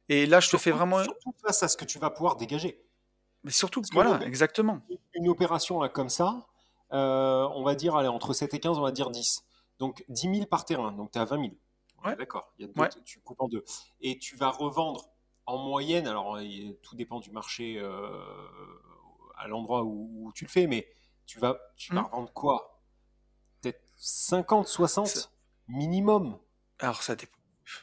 [0.10, 1.04] Et là, je te fais Surtout- vraiment.
[1.04, 2.84] Surtout face à ce que tu vas pouvoir dégager.
[3.44, 4.82] Mais surtout, Parce voilà, exactement.
[5.14, 6.48] Une opération là, comme ça,
[6.92, 9.44] euh, on va dire allez, entre 7 et 15, on va dire 10.
[9.80, 11.52] Donc 10 000 par terrain, donc tu es à 20 000.
[12.06, 12.16] Ouais.
[12.16, 12.90] D'accord, Ouais.
[13.06, 13.64] tu coupes en deux.
[14.02, 15.06] Et tu vas revendre
[15.46, 18.10] en moyenne, alors il- tout dépend du marché euh,
[19.38, 20.88] à l'endroit où, où tu le fais, mais
[21.26, 22.06] tu vas, tu vas Hmm.
[22.06, 22.82] revendre quoi?
[23.62, 25.30] Peut-être 50, 60 Ça-
[25.68, 26.38] minimum.
[26.80, 27.28] Alors, ça, dé-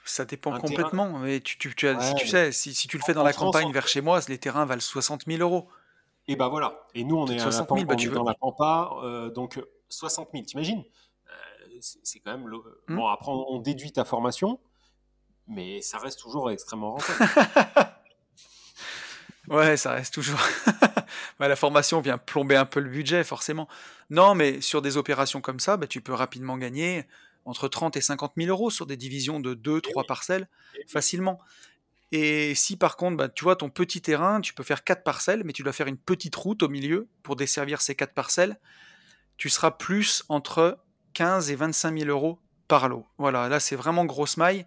[0.04, 1.18] ça dépend Un complètement.
[1.18, 3.22] Mais tu, tu, tu as- si tu mais- sais, si, si tu le fais dans
[3.22, 5.68] la France, campagne en- vers chez moi, les terrains valent 60 000 euros.
[6.26, 6.86] Et ben voilà.
[6.94, 8.34] Et nous, on est, Peut-être à la 60 000, pampa, bah, on est dans la
[8.34, 10.82] pampa, euh, donc euh, 60 000, t'imagines?
[11.28, 12.48] Euh, c'est, quand même.
[12.48, 12.58] le-
[12.88, 12.96] Hmm.
[12.96, 14.58] Bon, après, on, on déduit ta formation,
[15.46, 17.18] mais ça reste toujours extrêmement rentable.
[19.48, 20.40] Ouais, ça reste toujours.
[21.40, 23.66] Bah, la formation vient plomber un peu le budget, forcément.
[24.10, 27.06] Non, mais sur des opérations comme ça, bah, tu peux rapidement gagner
[27.48, 30.48] entre 30 et 50 000 euros sur des divisions de 2, 3 parcelles,
[30.86, 31.40] facilement.
[32.12, 35.42] Et si par contre, bah, tu vois, ton petit terrain, tu peux faire 4 parcelles,
[35.44, 38.58] mais tu dois faire une petite route au milieu pour desservir ces 4 parcelles,
[39.38, 40.78] tu seras plus entre
[41.14, 43.06] 15 et 25 000 euros par lot.
[43.16, 44.66] Voilà, là c'est vraiment grosse maille.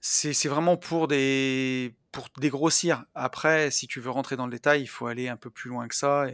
[0.00, 3.04] C'est vraiment pour dégrossir.
[3.14, 5.88] Après, si tu veux rentrer dans le détail, il faut aller un peu plus loin
[5.88, 6.26] que ça.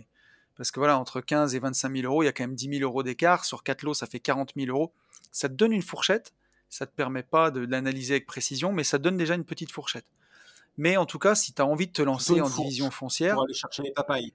[0.56, 2.78] parce que voilà, entre 15 et 25 000 euros, il y a quand même 10
[2.78, 3.44] 000 euros d'écart.
[3.44, 4.92] Sur 4 lots, ça fait 40 000 euros.
[5.32, 6.32] Ça te donne une fourchette.
[6.68, 10.06] ça te permet pas de l'analyser avec précision, mais ça donne déjà une petite fourchette.
[10.78, 13.44] Mais en tout cas, si tu as envie de te lancer en division foncière, Pour
[13.44, 14.32] aller chercher les papayes.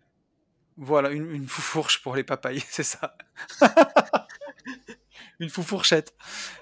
[0.77, 3.15] voilà, une, une fourche pour les papayes, c'est ça.
[5.39, 6.13] une fourchette.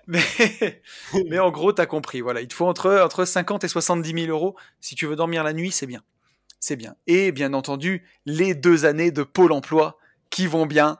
[0.07, 0.23] Mais,
[1.29, 2.21] mais en gros, tu as compris.
[2.21, 4.55] Voilà, il te faut entre, entre 50 et 70 000 euros.
[4.81, 6.03] Si tu veux dormir la nuit, c'est bien.
[6.59, 6.95] C'est bien.
[7.07, 9.97] Et bien entendu, les deux années de Pôle emploi
[10.29, 10.99] qui vont bien.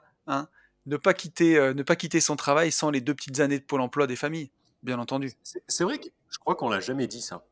[0.85, 3.63] Ne, pas quitter, euh, ne pas quitter son travail sans les deux petites années de
[3.63, 4.51] Pôle emploi des familles,
[4.83, 5.31] bien entendu.
[5.67, 7.43] C'est vrai que je crois qu'on l'a jamais dit ça.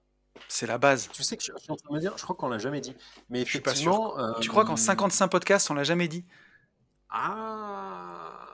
[0.48, 1.10] C'est la base.
[1.14, 2.58] Tu sais que je je suis en train de me dire, je crois qu'on l'a
[2.60, 2.96] jamais dit.
[3.30, 3.92] Mais Je suis pas sûr.
[3.92, 4.20] effectivement.
[4.20, 6.26] euh, Tu crois qu'en 55 podcasts, on l'a jamais dit?
[7.10, 8.48] Ah.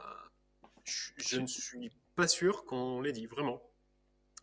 [0.84, 3.62] Je, je ne suis pas sûr qu'on l'ait dit, vraiment.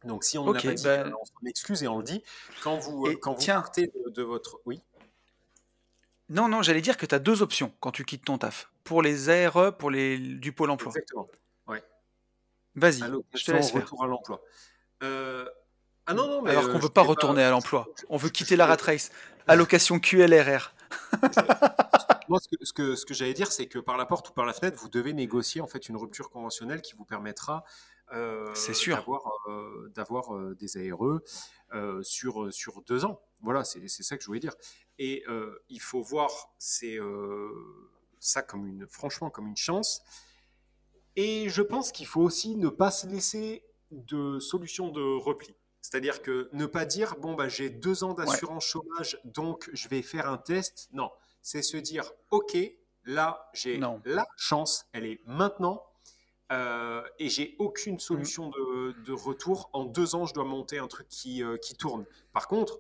[0.04, 2.22] Donc si on ne l'a pas dit, ben- on s'en excuse et on le dit.
[2.62, 3.60] Quand vous, euh, Et quand vous tiens.
[3.60, 4.60] partez de, de votre.
[4.66, 4.80] Oui?
[6.28, 8.70] Non, non, j'allais dire que tu as deux options quand tu quittes ton taf.
[8.84, 10.90] Pour les ARE, pour les du Pôle emploi.
[10.90, 11.26] Exactement.
[12.78, 13.00] Vas-y,
[13.34, 13.90] je te laisse faire.
[14.02, 14.42] à l'emploi.
[15.02, 15.46] Euh,
[16.04, 16.50] Ah non, non, mais.
[16.50, 17.88] Alors euh, qu'on je veut pas retourner à l'emploi.
[18.10, 19.10] On veut quitter la rat race.
[19.46, 20.74] Allocation QLRR.
[22.28, 24.32] Moi, ce que, ce que, ce que j'allais dire, c'est que par la porte ou
[24.32, 27.64] par la fenêtre, vous devez négocier en fait une rupture conventionnelle qui vous permettra
[28.12, 28.96] euh, C'est sûr.
[28.96, 31.20] d'avoir euh, d'avoir, euh, des ARE
[31.72, 33.20] euh, sur, sur deux ans.
[33.42, 34.54] Voilà, c'est c'est ça que je voulais dire.
[34.98, 35.24] Et
[35.68, 36.98] il faut voir c'est,
[38.18, 40.02] ça comme une, franchement comme une chance.
[41.16, 45.54] Et je pense qu'il faut aussi ne pas se laisser de solution de repli.
[45.80, 50.02] C'est-à-dire que ne pas dire, bon, bah, j'ai deux ans d'assurance chômage, donc je vais
[50.02, 50.88] faire un test.
[50.92, 51.10] Non,
[51.42, 52.56] c'est se dire, OK,
[53.04, 55.85] là, j'ai la chance, elle est maintenant,
[56.52, 57.62] euh, et j'ai Mm.
[57.62, 59.68] aucune solution de, de retour.
[59.72, 62.04] En deux ans, je dois monter un truc qui, euh, qui tourne.
[62.32, 62.78] Par contre,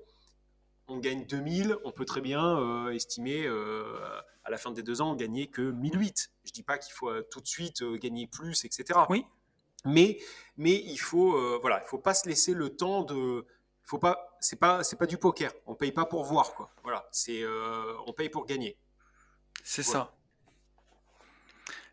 [0.88, 3.46] on gagne 2000, on peut très bien euh, estimer
[4.44, 6.30] à la fin des deux ans gagner que 1008.
[6.44, 9.00] Je dis pas qu'il faut tout de suite gagner plus, etc.
[9.08, 9.24] Oui.
[9.84, 10.18] Mais,
[10.56, 13.44] mais il faut, voilà, il faut pas se laisser le temps de,
[13.82, 15.52] faut pas, c'est pas, c'est pas du poker.
[15.66, 16.70] On paye pas pour voir, quoi.
[16.84, 17.42] Voilà, c'est,
[18.06, 18.78] on paye pour gagner.
[19.64, 20.04] C'est Voilà.
[20.04, 20.14] ça.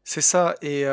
[0.04, 0.56] C'est ça.
[0.62, 0.84] Et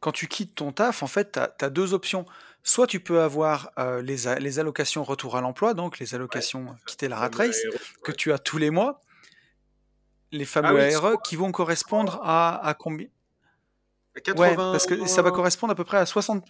[0.00, 2.26] quand tu quittes ton taf, en fait, tu as, deux options.
[2.62, 6.74] Soit tu peux avoir euh, les, a- les allocations retour à l'emploi, donc les allocations
[6.86, 7.62] quitter la rat race,
[8.02, 9.00] que tu as tous les mois,
[10.32, 13.08] les fameux Ah oui, ARE, qui vont correspondre à, à combien
[14.22, 14.40] 80...
[14.40, 16.44] Ouais, parce que ça va correspondre à peu près à 60,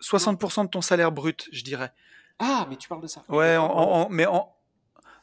[0.00, 1.92] 60% de ton salaire brut, je dirais.
[2.38, 3.22] Ah, mais tu parles de ça.
[3.28, 4.54] Ouais, en- mais en,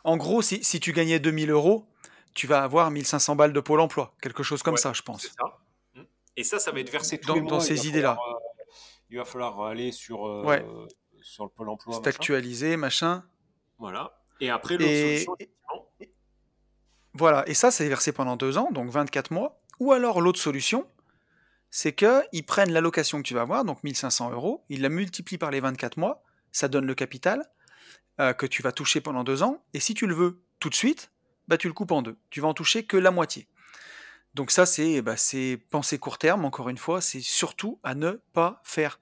[0.04, 1.86] en gros, si, si tu gagnais 2000 euros,
[2.34, 5.24] tu vas avoir 1500 balles de Pôle emploi, quelque chose comme Ouais, ça, je pense.
[5.24, 5.59] C'est ça.
[6.40, 7.60] Et ça, ça va être versé tous Dans- les dans mois.
[7.62, 8.18] ces Il va idées-là.
[8.18, 8.34] euh,
[9.10, 10.66] il va falloir aller sur, euh, Ouais.
[11.22, 11.94] sur le pôle emploi.
[11.96, 12.10] C'est machin.
[12.10, 13.24] actualisé, machin.
[13.78, 14.22] Voilà.
[14.40, 15.86] Et après, l'autre Et- solution, effectivement,
[17.14, 19.60] Voilà, et ça, c'est versé pendant deux ans, donc 24 mois.
[19.80, 20.88] Ou alors l'autre solution,
[21.72, 25.52] c'est qu'ils prennent l'allocation que tu vas avoir, donc 1500 euros, ils la multiplient par
[25.52, 27.44] les 24 mois, ça donne le capital
[28.22, 30.76] euh, que tu vas toucher pendant deux ans, et si tu le veux tout de
[30.76, 31.12] suite,
[31.48, 32.18] bah, tu le coupes en deux.
[32.30, 33.48] Tu vas en toucher que la moitié.
[34.36, 38.12] Donc ça, c'est bah, c'est penser court terme, encore une fois, c'est surtout à ne
[38.34, 39.00] pas faire.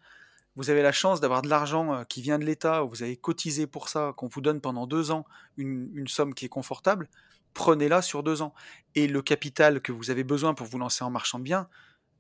[0.56, 3.68] Vous avez la chance d'avoir de l'argent euh, qui vient de l'État, vous avez cotisé
[3.68, 5.26] pour ça, qu'on vous donne pendant deux ans
[5.58, 7.10] une, une somme qui est confortable,
[7.54, 8.54] prenez-la sur deux ans.
[8.96, 11.68] Et le capital que vous avez besoin pour vous lancer en marchand de biens,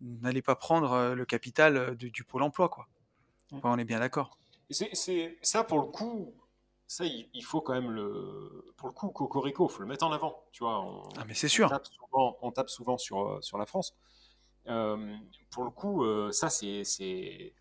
[0.01, 2.69] n'allez pas prendre euh, le capital euh, du, Pôle emploi.
[2.69, 2.87] Quoi.
[3.51, 3.57] Mm.
[3.57, 4.37] Enfin, on est bien d'accord.
[4.69, 6.33] c'est- ça, pour le coup,
[6.87, 8.65] ça, il, faut quand même le.
[8.77, 10.45] Pour le coup, Cocorico, il faut le mettre en avant.
[10.53, 11.69] Tu vois, on, Ah, mais c'est sûr.
[11.69, 13.93] tape souvent, on tape souvent sur, euh, sur la France.
[14.67, 15.15] Euh,
[15.51, 17.53] pour le coup, euh, ça, c'est, c'est.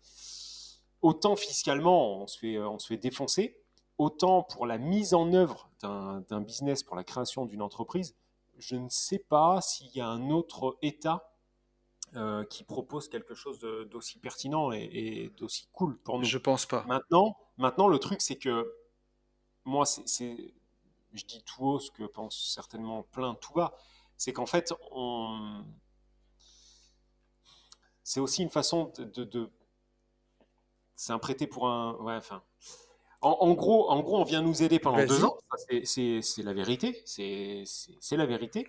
[1.01, 3.59] Autant fiscalement, on se, fait, on se fait défoncer,
[3.97, 8.15] autant pour la mise en œuvre d'un, d'un business, pour la création d'une entreprise,
[8.57, 11.37] je ne sais pas s'il y a un autre État
[12.15, 16.23] euh, qui propose quelque chose d'aussi pertinent et, et d'aussi cool pour nous.
[16.23, 16.85] Je pense pas.
[16.87, 18.76] Maintenant, maintenant, le truc, c'est que
[19.67, 20.53] moi, c'est,
[21.13, 23.75] je dis tout haut ce que pensent certainement plein tout bas,
[24.17, 25.63] c'est qu'en fait, on...
[28.03, 29.51] c'est aussi une façon de, de- de-
[30.95, 32.41] c'est un prêté pour un, ouais, enfin,
[33.21, 35.37] en, en gros, en gros, on vient nous aider pendant deux ans,
[35.67, 37.63] c'est, la vérité, c'est,
[38.11, 38.67] la vérité.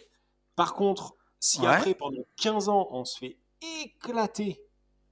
[0.56, 1.68] Par contre, si Ouais.
[1.68, 3.38] après, pendant 15 ans, on se fait
[3.82, 4.62] éclater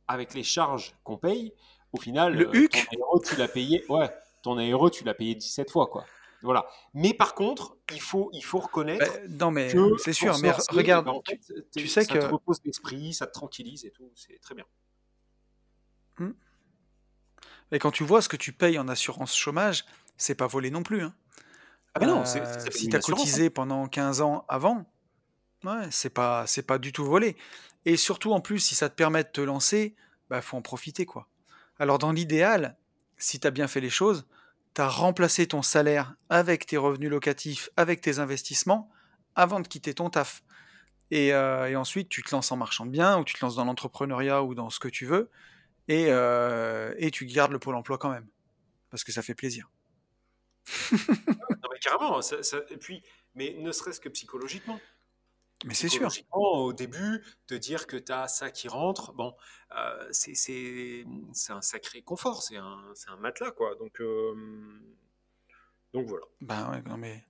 [0.09, 1.53] avec les charges qu'on paye,
[1.93, 4.11] au final, Le euh, ton tu l'as payé, ouais,
[4.47, 6.07] ton aéro, tu l'as payé 17 fois, quoi.
[6.43, 6.67] Voilà.
[6.95, 10.39] Mais par contre, il faut, il faut reconnaître Bah, non, mais que c'est sûr.
[10.39, 11.39] Mais regarde, en fait,
[11.73, 14.55] t'es- tu sais ça que- te repose l'esprit, ça te tranquillise et tout, c'est très
[14.55, 14.65] bien.
[17.73, 19.85] mais quand tu vois ce que tu payes en assurance chômage,
[20.17, 21.03] c'est pas volé non plus.
[21.03, 21.15] hein.
[21.95, 22.41] Ah non, Euh, ça
[22.71, 23.25] si tu as assurance, hein.
[23.25, 24.85] cotisé pendant 15 ans avant,
[25.65, 27.37] ouais, c'est pas, pas du tout volé.
[27.85, 29.97] Et surtout, en plus, si ça te permet de te lancer,
[30.31, 31.29] bah, faut en profiter, quoi.
[31.79, 32.77] Alors dans l'idéal,
[33.19, 34.27] si tu as bien fait les choses,
[34.77, 38.91] tu as remplacé ton salaire avec tes revenus locatifs, avec tes investissements,
[39.35, 40.43] avant de quitter ton taf.
[41.11, 43.57] Et, euh, et ensuite, tu te lances en marchand de biens, ou tu te lances
[43.57, 45.31] dans l'entrepreneuriat, ou dans ce que tu veux,
[45.89, 48.27] et, euh, tu gardes le pôle emploi quand même.
[48.91, 49.71] Parce que ça fait plaisir.
[51.63, 52.21] Non, mais carrément.
[53.35, 54.79] mais ne serait-ce que psychologiquement.
[55.65, 56.11] Mais c'est sûr.
[56.33, 59.35] Au début, te dire que tu as ça qui rentre, bon,
[59.75, 61.05] euh, c'est
[61.49, 62.79] un sacré confort, c'est un,
[63.09, 63.75] un matelas, quoi.
[63.77, 64.35] Donc, euh,
[65.95, 66.25] donc voilà.
[66.43, 67.25] Ben ouais, non mais,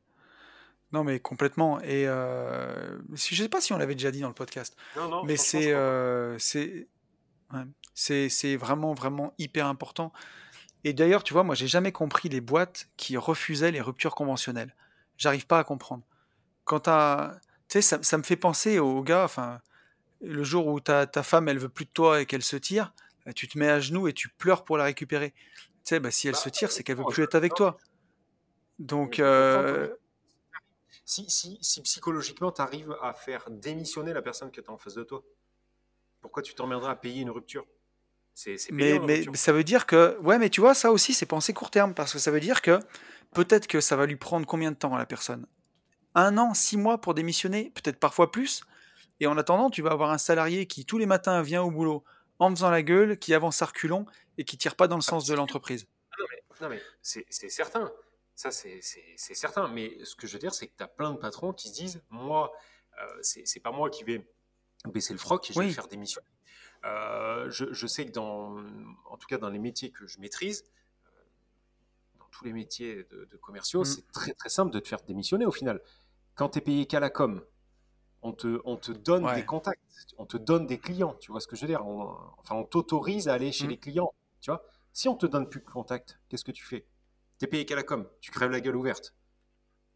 [0.92, 1.80] non mais complètement.
[1.80, 5.08] Et euh, si- je sais pas si on l'avait déjà dit dans le podcast, Non,
[5.08, 6.88] non, mais c'est euh, c'est
[7.52, 7.60] ouais,
[7.94, 10.12] c'est c'est vraiment vraiment hyper important.
[10.84, 14.74] Et d'ailleurs, tu vois, moi, j'ai jamais compris les boîtes qui refusaient les ruptures conventionnelles.
[15.16, 16.04] J'arrive pas à comprendre.
[16.64, 19.60] Quand t'as, tu sais, ça, ça me fait penser aux gars, enfin,
[20.20, 22.94] le jour où ta, ta femme, elle veut plus de toi et qu'elle se tire,
[23.24, 25.32] bah, tu te mets à genoux et tu pleures pour la récupérer.
[25.32, 25.40] Tu
[25.84, 27.76] sais, bah, si elle Bah, se tire, c'est qu'elle veut plus être avec toi.
[28.78, 29.88] Donc, euh,
[31.04, 34.94] si, si, si psychologiquement, tu arrives à faire démissionner la personne tu as en face
[34.94, 35.22] de toi,
[36.20, 37.66] pourquoi tu t'emmerderais à payer une rupture?
[38.34, 41.14] C'est c'est mais, payant, mais ça veut dire que, ouais, mais tu vois, ça aussi,
[41.14, 42.80] c'est pensée court terme, parce que ça veut dire que
[43.32, 45.46] peut-être que ça va lui prendre combien de temps à la personne?
[46.16, 48.62] Un an, six mois pour démissionner, peut-être parfois plus.
[49.20, 52.02] Et en attendant, tu vas avoir un salarié qui tous les matins vient au boulot
[52.38, 54.06] en faisant la gueule, qui avance à reculons
[54.38, 55.86] et qui tire pas dans le Ah, sens de l'entreprise.
[56.18, 57.92] Non, mais, non, mais c'est c'est certain.
[58.34, 58.80] Ça, c'est
[59.16, 59.68] certain.
[59.68, 61.74] Mais ce que je veux dire, c'est que tu as plein de patrons qui se
[61.74, 62.52] disent Moi,
[63.00, 64.26] euh, c'est c'est pas moi qui vais
[64.86, 65.72] baisser le froc et je vais Oui.
[65.72, 66.26] faire démissionner.
[66.84, 68.58] Euh, je, je sais que dans,
[69.06, 70.64] en tout cas dans les métiers que je maîtrise,
[71.06, 71.10] euh,
[72.18, 73.84] dans tous les métiers de, de commerciaux, Mm.
[73.86, 75.80] c'est très très simple de te faire démissionner au final.
[76.36, 77.42] Quand tu es payé qu'à la com,
[78.22, 79.34] on te, on te donne Ouais.
[79.34, 79.80] des contacts,
[80.18, 81.84] on te donne des clients, tu vois ce que je veux dire?
[81.86, 83.70] On, Enfin, on t'autorise à aller chez Mm.
[83.70, 84.64] les clients, tu vois?
[84.92, 86.86] Si on te donne plus de contacts, qu'est-ce que tu fais?
[87.38, 89.14] Tu es payé qu'à la com, tu crèves la gueule ouverte.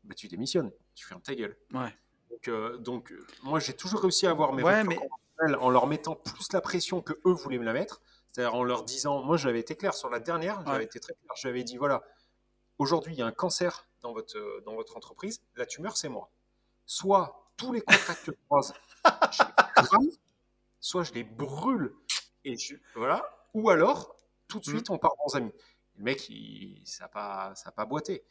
[0.05, 1.57] Bah, tu démissionnes, tu fermes ta gueule.
[1.73, 1.95] Ouais.
[2.31, 4.99] Donc, euh, donc euh, moi, j'ai toujours réussi à avoir mes Ouais, mais-
[5.59, 8.03] en leur mettant plus la pression que eux voulaient me la mettre.
[8.31, 11.33] C'est-à-dire en leur disant, moi, j'avais été clair sur la dernière, j'avais été très clair.
[11.37, 12.03] J'avais dit, voilà,
[12.79, 16.09] aujourd'hui, il y a un cancer dans votre, euh, dans votre entreprise, la tumeur, c'est
[16.09, 16.31] moi.
[16.87, 18.75] Soit tous les contrats que je croise,
[19.33, 20.09] je les crame,
[20.81, 21.95] soit je les brûle
[22.45, 23.25] et je, voilà,
[23.55, 24.17] ou alors,
[24.49, 25.53] tout de suite, on part bons amis.
[25.97, 28.25] Le mec, il, ça n'a pas, ça a pas boité.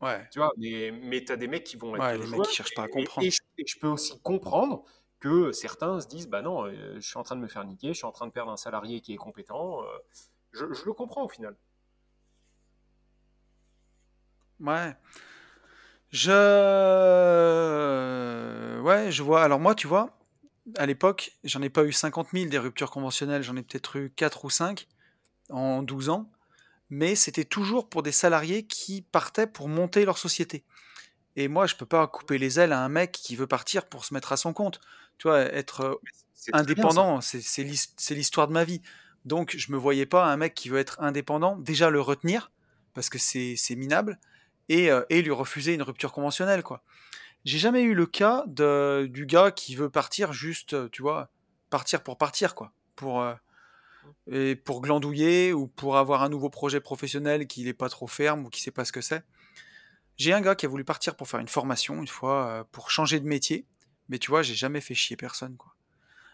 [0.00, 0.26] Ouais.
[0.30, 2.54] Tu vois, mais, mais tu as des mecs qui vont être Ouais, les mecs qui
[2.54, 3.26] cherchent pas à comprendre.
[3.26, 4.84] Et, je, et je peux aussi comprendre
[5.18, 7.88] que certains se disent bah non, euh, je suis en train de me faire niquer,
[7.88, 9.82] je suis en train de perdre un salarié qui est compétent.
[9.84, 9.98] euh,
[10.52, 11.56] je, je le comprends au final.
[14.60, 14.96] Ouais.
[16.10, 16.30] Je...
[18.80, 19.42] Ouais, je vois.
[19.42, 20.18] Alors moi, tu vois,
[20.76, 24.10] à l'époque, j'en ai pas eu 50 000 des ruptures conventionnelles, j'en ai peut-être eu
[24.10, 24.88] 4 ou 5
[25.50, 26.30] en 12 ans,
[26.90, 30.64] mais c'était toujours pour des salariés qui partaient pour monter leur société.
[31.36, 34.04] Et moi, je peux pas couper les ailes à un mec qui veut partir pour
[34.04, 34.80] se mettre à son compte.
[35.18, 35.94] Tu vois, être euh,
[36.52, 38.82] indépendant, c'est c'est l'his- c'est l'histoire de ma vie.
[39.24, 42.50] Donc, je me voyais pas un mec qui veut être indépendant, déjà le retenir,
[42.94, 44.18] parce que c'est minable,
[44.70, 46.82] et, euh, et lui refuser une rupture conventionnelle, quoi.
[47.44, 51.28] J'ai jamais eu le cas de, du gars qui veut partir juste, euh, tu vois,
[51.70, 52.72] partir pour partir, quoi.
[52.94, 53.34] Pour, euh,
[54.30, 58.46] et pour glandouiller ou pour avoir un nouveau projet professionnel qui n'est pas trop ferme
[58.46, 59.24] ou qui sait pas ce que c'est.
[60.16, 63.18] J'ai un gars qui a voulu partir pour faire une formation une fois, pour changer
[63.18, 63.66] de métier,
[64.08, 65.74] mais tu vois, j'ai jamais fait chier personne, quoi.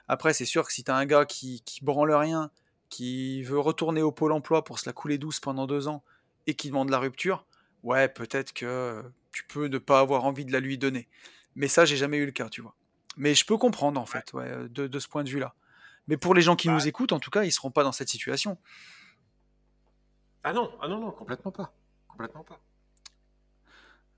[0.08, 2.50] Après, c'est sûr que si t'as un gars qui, qui branle rien,
[2.90, 6.04] qui veut retourner au pôle emploi pour se la couler douce pendant deux ans
[6.46, 7.45] et qui demande la rupture,
[7.86, 11.08] ouais, peut-être que tu peux ne pas avoir envie de la lui donner.
[11.54, 12.74] Mais ça, j'ai jamais eu le cas, tu vois.
[13.16, 15.54] Mais je peux comprendre, en fait, ouais, de, de ce point de vue-là.
[16.08, 16.74] Mais pour les gens qui Bah.
[16.74, 18.58] nous écoutent, en tout cas, ils seront pas dans cette situation.
[20.44, 21.72] Ah non, ah non, non, complètement pas.
[22.08, 22.60] Complètement pas.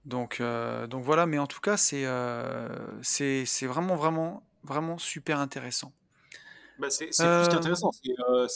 [0.05, 2.69] Donc, euh, donc voilà, mais en tout cas, c'est euh,
[3.03, 5.93] c'est c'est vraiment, vraiment, vraiment super intéressant.
[6.79, 7.91] Bah, c'est c'est Euh, plus qu'intéressant.
[7.93, 8.47] C'est euh,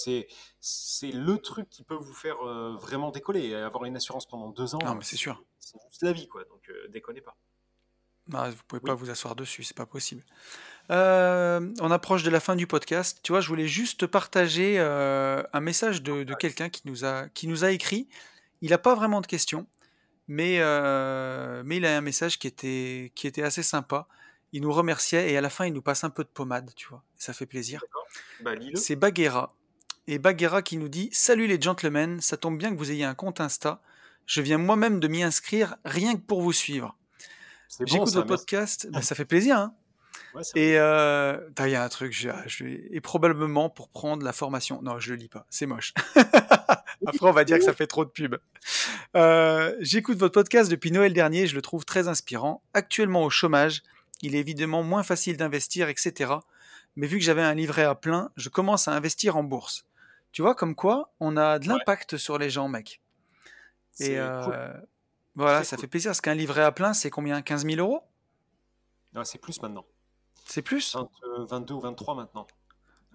[0.61, 3.55] c'est- le truc qui peut vous faire euh, vraiment décoller.
[3.55, 5.43] Avoir une assurance pendant deux ans, Non, euh, mais c'est sûr.
[5.59, 6.45] c'est juste la vie, quoi.
[6.45, 7.37] Donc déconnez pas.
[8.33, 8.87] Ah, vous pouvez Oui.
[8.89, 10.25] pas vous asseoir dessus, c'est pas possible.
[10.89, 13.19] On approche de la fin du podcast.
[13.25, 17.49] Tu vois, je voulais juste partager un message de, de quelqu'un qui nous a qui
[17.49, 18.09] nous a écrit.
[18.61, 19.67] Il n'a pas vraiment de questions,
[20.29, 20.59] mais
[21.65, 24.07] mais il a un message qui était qui était assez sympa.
[24.53, 26.89] Il nous remerciait et à la fin il nous passe un peu de pommade, tu
[26.89, 27.03] vois.
[27.17, 27.83] Ça fait plaisir.
[28.43, 28.53] Bah.
[28.75, 29.55] C'est Baguera.
[30.07, 33.15] Et Baguera qui nous dit Salut les gentlemen, ça tombe bien que vous ayez un
[33.15, 33.81] compte Insta.
[34.27, 36.97] Je viens moi-même de m'y inscrire rien que pour vous suivre.
[37.81, 38.43] Bon, J'écoute votre merci.
[38.45, 39.57] podcast, bah, ça fait plaisir.
[39.59, 39.75] hein.
[40.35, 44.33] Ouais, Et euh, il y a un truc, je, je- et probablement pour prendre la
[44.33, 44.81] formation.
[44.83, 45.93] Non, je le lis pas, c'est moche.
[47.07, 48.37] Après, on va dire que ça fait trop de pub.
[49.17, 52.63] Euh, J'écoute votre podcast depuis Noël dernier, je le trouve très inspirant.
[52.75, 53.83] Actuellement au chômage,
[54.23, 56.33] il est évidemment moins facile d'investir, etc.
[56.97, 59.87] Mais vu que j'avais un livret à plein, je commence à investir en bourse.
[60.33, 61.75] Tu vois, comme quoi, on a de Ouais.
[61.75, 63.01] l'impact sur les gens, mec.
[64.01, 64.89] Et euh, cool.
[65.35, 65.83] voilà, ça cool.
[65.83, 67.43] fait plaisir, parce qu'un livret à plein, c'est combien?
[67.43, 68.03] 15 000 euros?
[69.25, 69.85] C'est plus maintenant.
[70.47, 70.95] C'est plus?
[70.95, 71.09] 20,
[71.39, 72.47] euh, 22 ou 23 maintenant.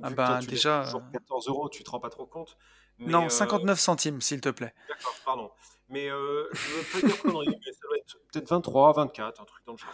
[0.04, 0.92] Ah Vu bah, toi, tu déjà, déjà.
[0.92, 2.56] toujours euh, 14 euros, tu te rends pas trop compte.
[3.00, 4.74] Mais, Non, euh, 59 centimes, s'il te plaît.
[4.88, 5.52] D'accord, pardon.
[5.90, 9.46] Mais euh, je veux pas dire conneries, mais ça doit être peut-être 23, 24, un
[9.46, 9.90] truc dans le genre.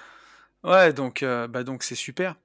[0.64, 2.36] Ouais, donc euh, bah donc c'est super.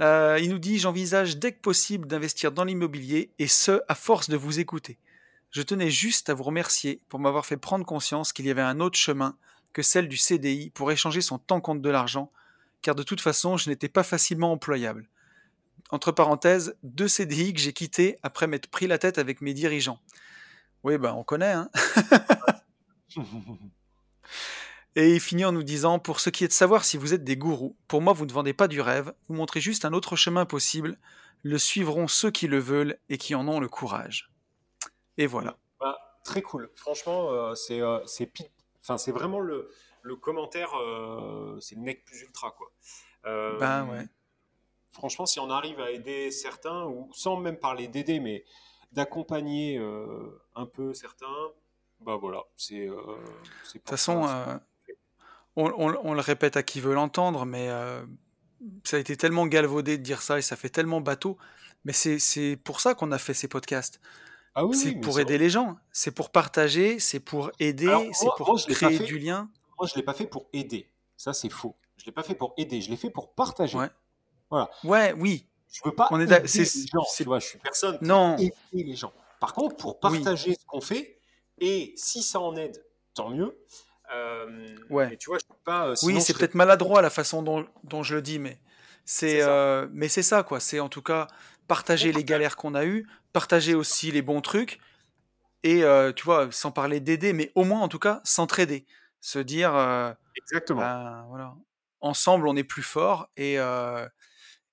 [0.00, 4.28] Euh, il nous dit j'envisage dès que possible d'investir dans l'immobilier et ce à force
[4.28, 4.98] de vous écouter.
[5.50, 8.80] Je tenais juste à vous remercier pour m'avoir fait prendre conscience qu'il y avait un
[8.80, 9.36] autre chemin
[9.72, 12.32] que celle du CDI pour échanger son temps contre de l'argent,
[12.80, 15.08] car de toute façon je n'étais pas facilement employable.
[15.90, 20.00] Entre parenthèses, deux CDI que j'ai quittés après m'être pris la tête avec mes dirigeants.
[20.84, 21.70] Oui, bah on connaît, hein.
[24.94, 27.24] Et il finit en nous disant Pour ce qui est de savoir si vous êtes
[27.24, 30.16] des gourous, pour moi vous ne vendez pas du rêve, vous montrez juste un autre
[30.16, 30.98] chemin possible,
[31.42, 34.30] le suivront ceux qui le veulent et qui en ont le courage.
[35.16, 35.56] Et voilà.
[35.80, 36.70] Bah, très cool.
[36.76, 37.98] Franchement, euh, c'est euh,
[38.82, 39.70] enfin, c'est vraiment le,
[40.02, 42.70] le commentaire, euh, c'est le mec plus ultra, quoi.
[43.26, 44.06] Euh, Ben ouais.
[44.92, 48.44] Franchement, si on arrive à aider certains, ou sans même parler d'aider, mais
[48.92, 49.78] d'accompagner
[50.54, 51.50] un peu certains,
[52.00, 52.88] bah voilà, c'est.
[52.88, 53.16] De
[53.72, 54.26] toute façon,
[55.56, 58.04] on, on- on le répète à qui veut l'entendre, mais euh,
[58.84, 61.36] ça a été tellement galvaudé de dire ça et ça fait tellement bateau.
[61.84, 64.00] Mais c'est pour ça qu'on a fait ces podcasts.
[64.54, 68.48] Ah oui, C'est pour aider les gens, c'est pour partager, c'est pour aider, c'est pour
[68.50, 69.04] moi, créer fait.
[69.04, 69.48] du lien.
[69.78, 70.88] Moi, je l'ai pas fait pour aider.
[71.16, 71.74] Ça, c'est faux.
[71.96, 72.80] Je l'ai pas fait pour aider.
[72.82, 73.78] Je l'ai fait pour partager.
[73.78, 73.88] Ouais.
[74.50, 74.70] Voilà.
[74.84, 75.46] Ouais, oui.
[75.72, 77.02] Je veux pas On est aider les gens.
[77.16, 78.36] Tu vois, je suis personne pour Non.
[78.36, 79.12] aider les gens.
[79.40, 80.00] Par contre, pour Oui.
[80.22, 81.18] partager ce qu'on fait,
[81.58, 82.84] et si ça en aide,
[83.14, 83.56] tant mieux.
[84.14, 85.08] Euh, Ouais.
[85.10, 85.88] Mais tu vois, je suis pas.
[85.88, 88.58] euh, Oui, c'est serais- peut-être maladroit la façon dont, dont je le dis, mais
[89.04, 89.50] c'est C'est ça.
[89.50, 90.60] euh, mais c'est ça quoi.
[90.60, 91.26] C'est en tout cas
[91.68, 94.80] partager les galères qu'on a eues, partager aussi les bons trucs
[95.62, 98.84] et euh, tu vois, sans parler d'aider, mais au moins en tout cas s'entraider,
[99.20, 100.80] se dire euh, Exactement.
[100.80, 101.54] ben, voilà,
[102.00, 104.06] ensemble on est plus fort et euh,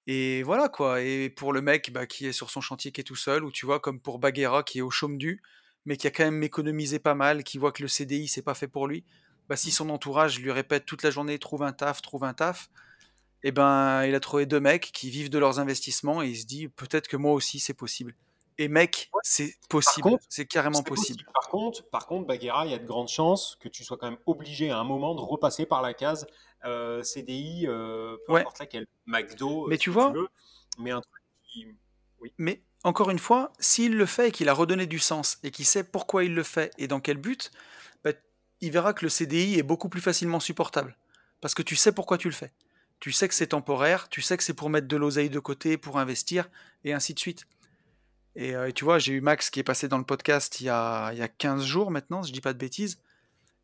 [0.08, 1.02] et voilà quoi.
[1.02, 3.52] Et pour le mec bah, qui est sur son chantier qui est tout seul, ou
[3.52, 5.42] tu vois comme pour Baguera qui est au chaume du,
[5.86, 8.56] mais qui a quand même économisé pas mal, qui voit que le CDI c'est pas
[8.56, 9.06] fait pour lui.
[9.50, 12.70] Bah, si son entourage lui répète toute la journée trouve un taf, trouve un taf,
[13.42, 16.46] et ben il a trouvé deux mecs qui vivent de leurs investissements et il se
[16.46, 18.16] dit peut-être que moi aussi c'est possible.
[18.60, 19.22] Et mec, Ouais.
[19.24, 21.24] c'est possible, c'est carrément possible.
[21.34, 24.10] Par contre, par contre, Baguera, il y a de grandes chances que tu sois quand
[24.12, 26.28] même obligé à un moment de repasser par la case
[26.66, 28.42] euh, CDI, euh, peu Ouais.
[28.42, 30.28] importe laquelle, McDo, euh, Mais tu vois- veux,
[30.78, 31.68] mais un truc qui,
[32.38, 35.66] Mais encore une fois, s'il le fait et qu'il a redonné du sens et qu'il
[35.66, 37.50] sait pourquoi il le fait et dans quel but,
[38.62, 40.98] il verra que le CDI est beaucoup plus facilement supportable.
[41.42, 42.52] Parce que tu sais pourquoi tu le fais.
[43.00, 45.78] Tu sais que c'est temporaire, tu sais que c'est pour mettre de l'oseille de côté,
[45.78, 46.50] pour investir,
[46.84, 47.48] et ainsi de suite.
[48.36, 50.70] Et, euh, tu vois, j'ai eu Max qui est passé dans le podcast il y
[50.70, 53.00] a, il y a 15 jours maintenant, si je dis pas de bêtises,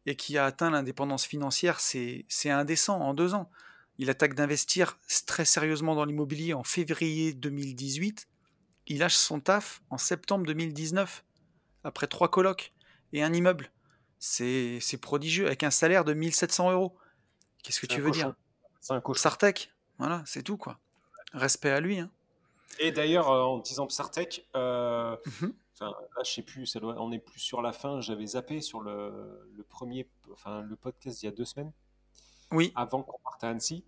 [0.06, 3.50] et qui a atteint l'indépendance financière, c'est indécent en deux ans.
[3.98, 8.28] Il attaque d'investir très sérieusement dans l'immobilier en février 2018
[8.88, 11.26] il lâche son taf en septembre 2019,
[11.84, 12.74] après trois colocs
[13.14, 13.72] et un immeuble.
[14.28, 16.96] C'est prodigieux, avec un salaire de 1700 euros.
[17.64, 18.28] Qu'est-ce que tu veux cochon.
[18.30, 18.36] dire?
[18.82, 19.22] C'est un cochon.
[19.22, 20.80] Sartec, voilà, c'est tout quoi.
[21.34, 22.00] Respect à lui.
[22.00, 22.10] Hein.
[22.80, 25.54] Et d'ailleurs, euh, en disant Psartec, euh, Mhm.
[25.76, 28.02] enfin, là, je sais plus, ça doit, on est plus sur la fin.
[28.02, 31.72] J'avais zappé sur le, le premier, enfin, le podcast il y a deux semaines,
[32.52, 33.86] Oui, avant qu'on parte à Annecy.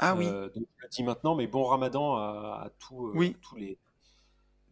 [0.00, 3.12] ah oui, Euh, donc, je le dis maintenant, mais bon ramadan à, à tous, euh,
[3.14, 3.36] Oui.
[3.42, 3.78] tous les,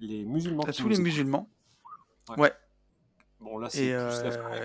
[0.00, 1.04] les musulmans à tous les écoutent.
[1.04, 1.48] musulmans.
[2.30, 2.38] Ouais.
[2.38, 2.52] Ouais,
[3.40, 4.10] Bon, là, c'est euh,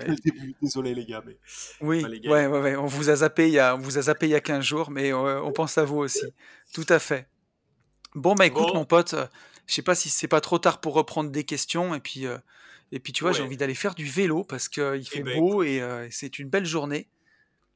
[0.06, 0.54] le début.
[0.60, 1.36] Désolé, les gars, mais
[1.80, 2.30] oui, Enfin, les gars.
[2.30, 4.30] ouais, ouais, ouais, on vous a zappé il y a, on vous a zappé il
[4.30, 6.26] y a 15 jours, mais euh, on pense à vous aussi.
[6.74, 7.26] Tout à fait.
[8.14, 8.74] Bon, bah écoute, Bon.
[8.74, 9.26] mon pote, euh,
[9.66, 12.36] je sais pas si c'est pas trop tard pour reprendre des questions, et puis, euh,
[12.92, 15.62] et puis tu vois, j'ai envie d'aller faire du vélo parce qu'il fait ben, beau
[15.62, 17.08] et euh, c'est une belle journée.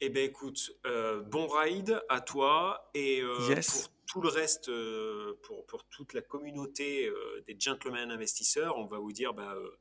[0.03, 3.71] Eh ben écoute, euh, bon ride à toi et euh, Yes.
[3.71, 8.87] pour tout le reste, euh, pour, pour toute la communauté euh, des gentlemen investisseurs, on
[8.87, 9.77] va vous dire bah, euh,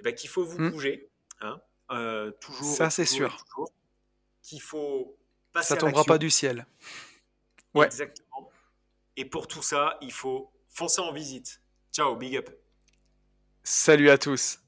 [0.00, 0.70] eh ben, qu'il faut vous Hmm.
[0.70, 1.08] bouger,
[1.40, 2.74] hein, euh, toujours.
[2.76, 3.44] Ça, c'est sûr.
[4.42, 5.16] Qu'il faut
[5.52, 6.66] passer Ça tombera pas du ciel.
[7.74, 7.86] Ouais.
[7.86, 8.50] Exactement.
[9.16, 11.60] Et pour tout ça, il faut foncer en visite.
[11.92, 12.48] Ciao, big up.
[13.62, 14.59] Salut à tous.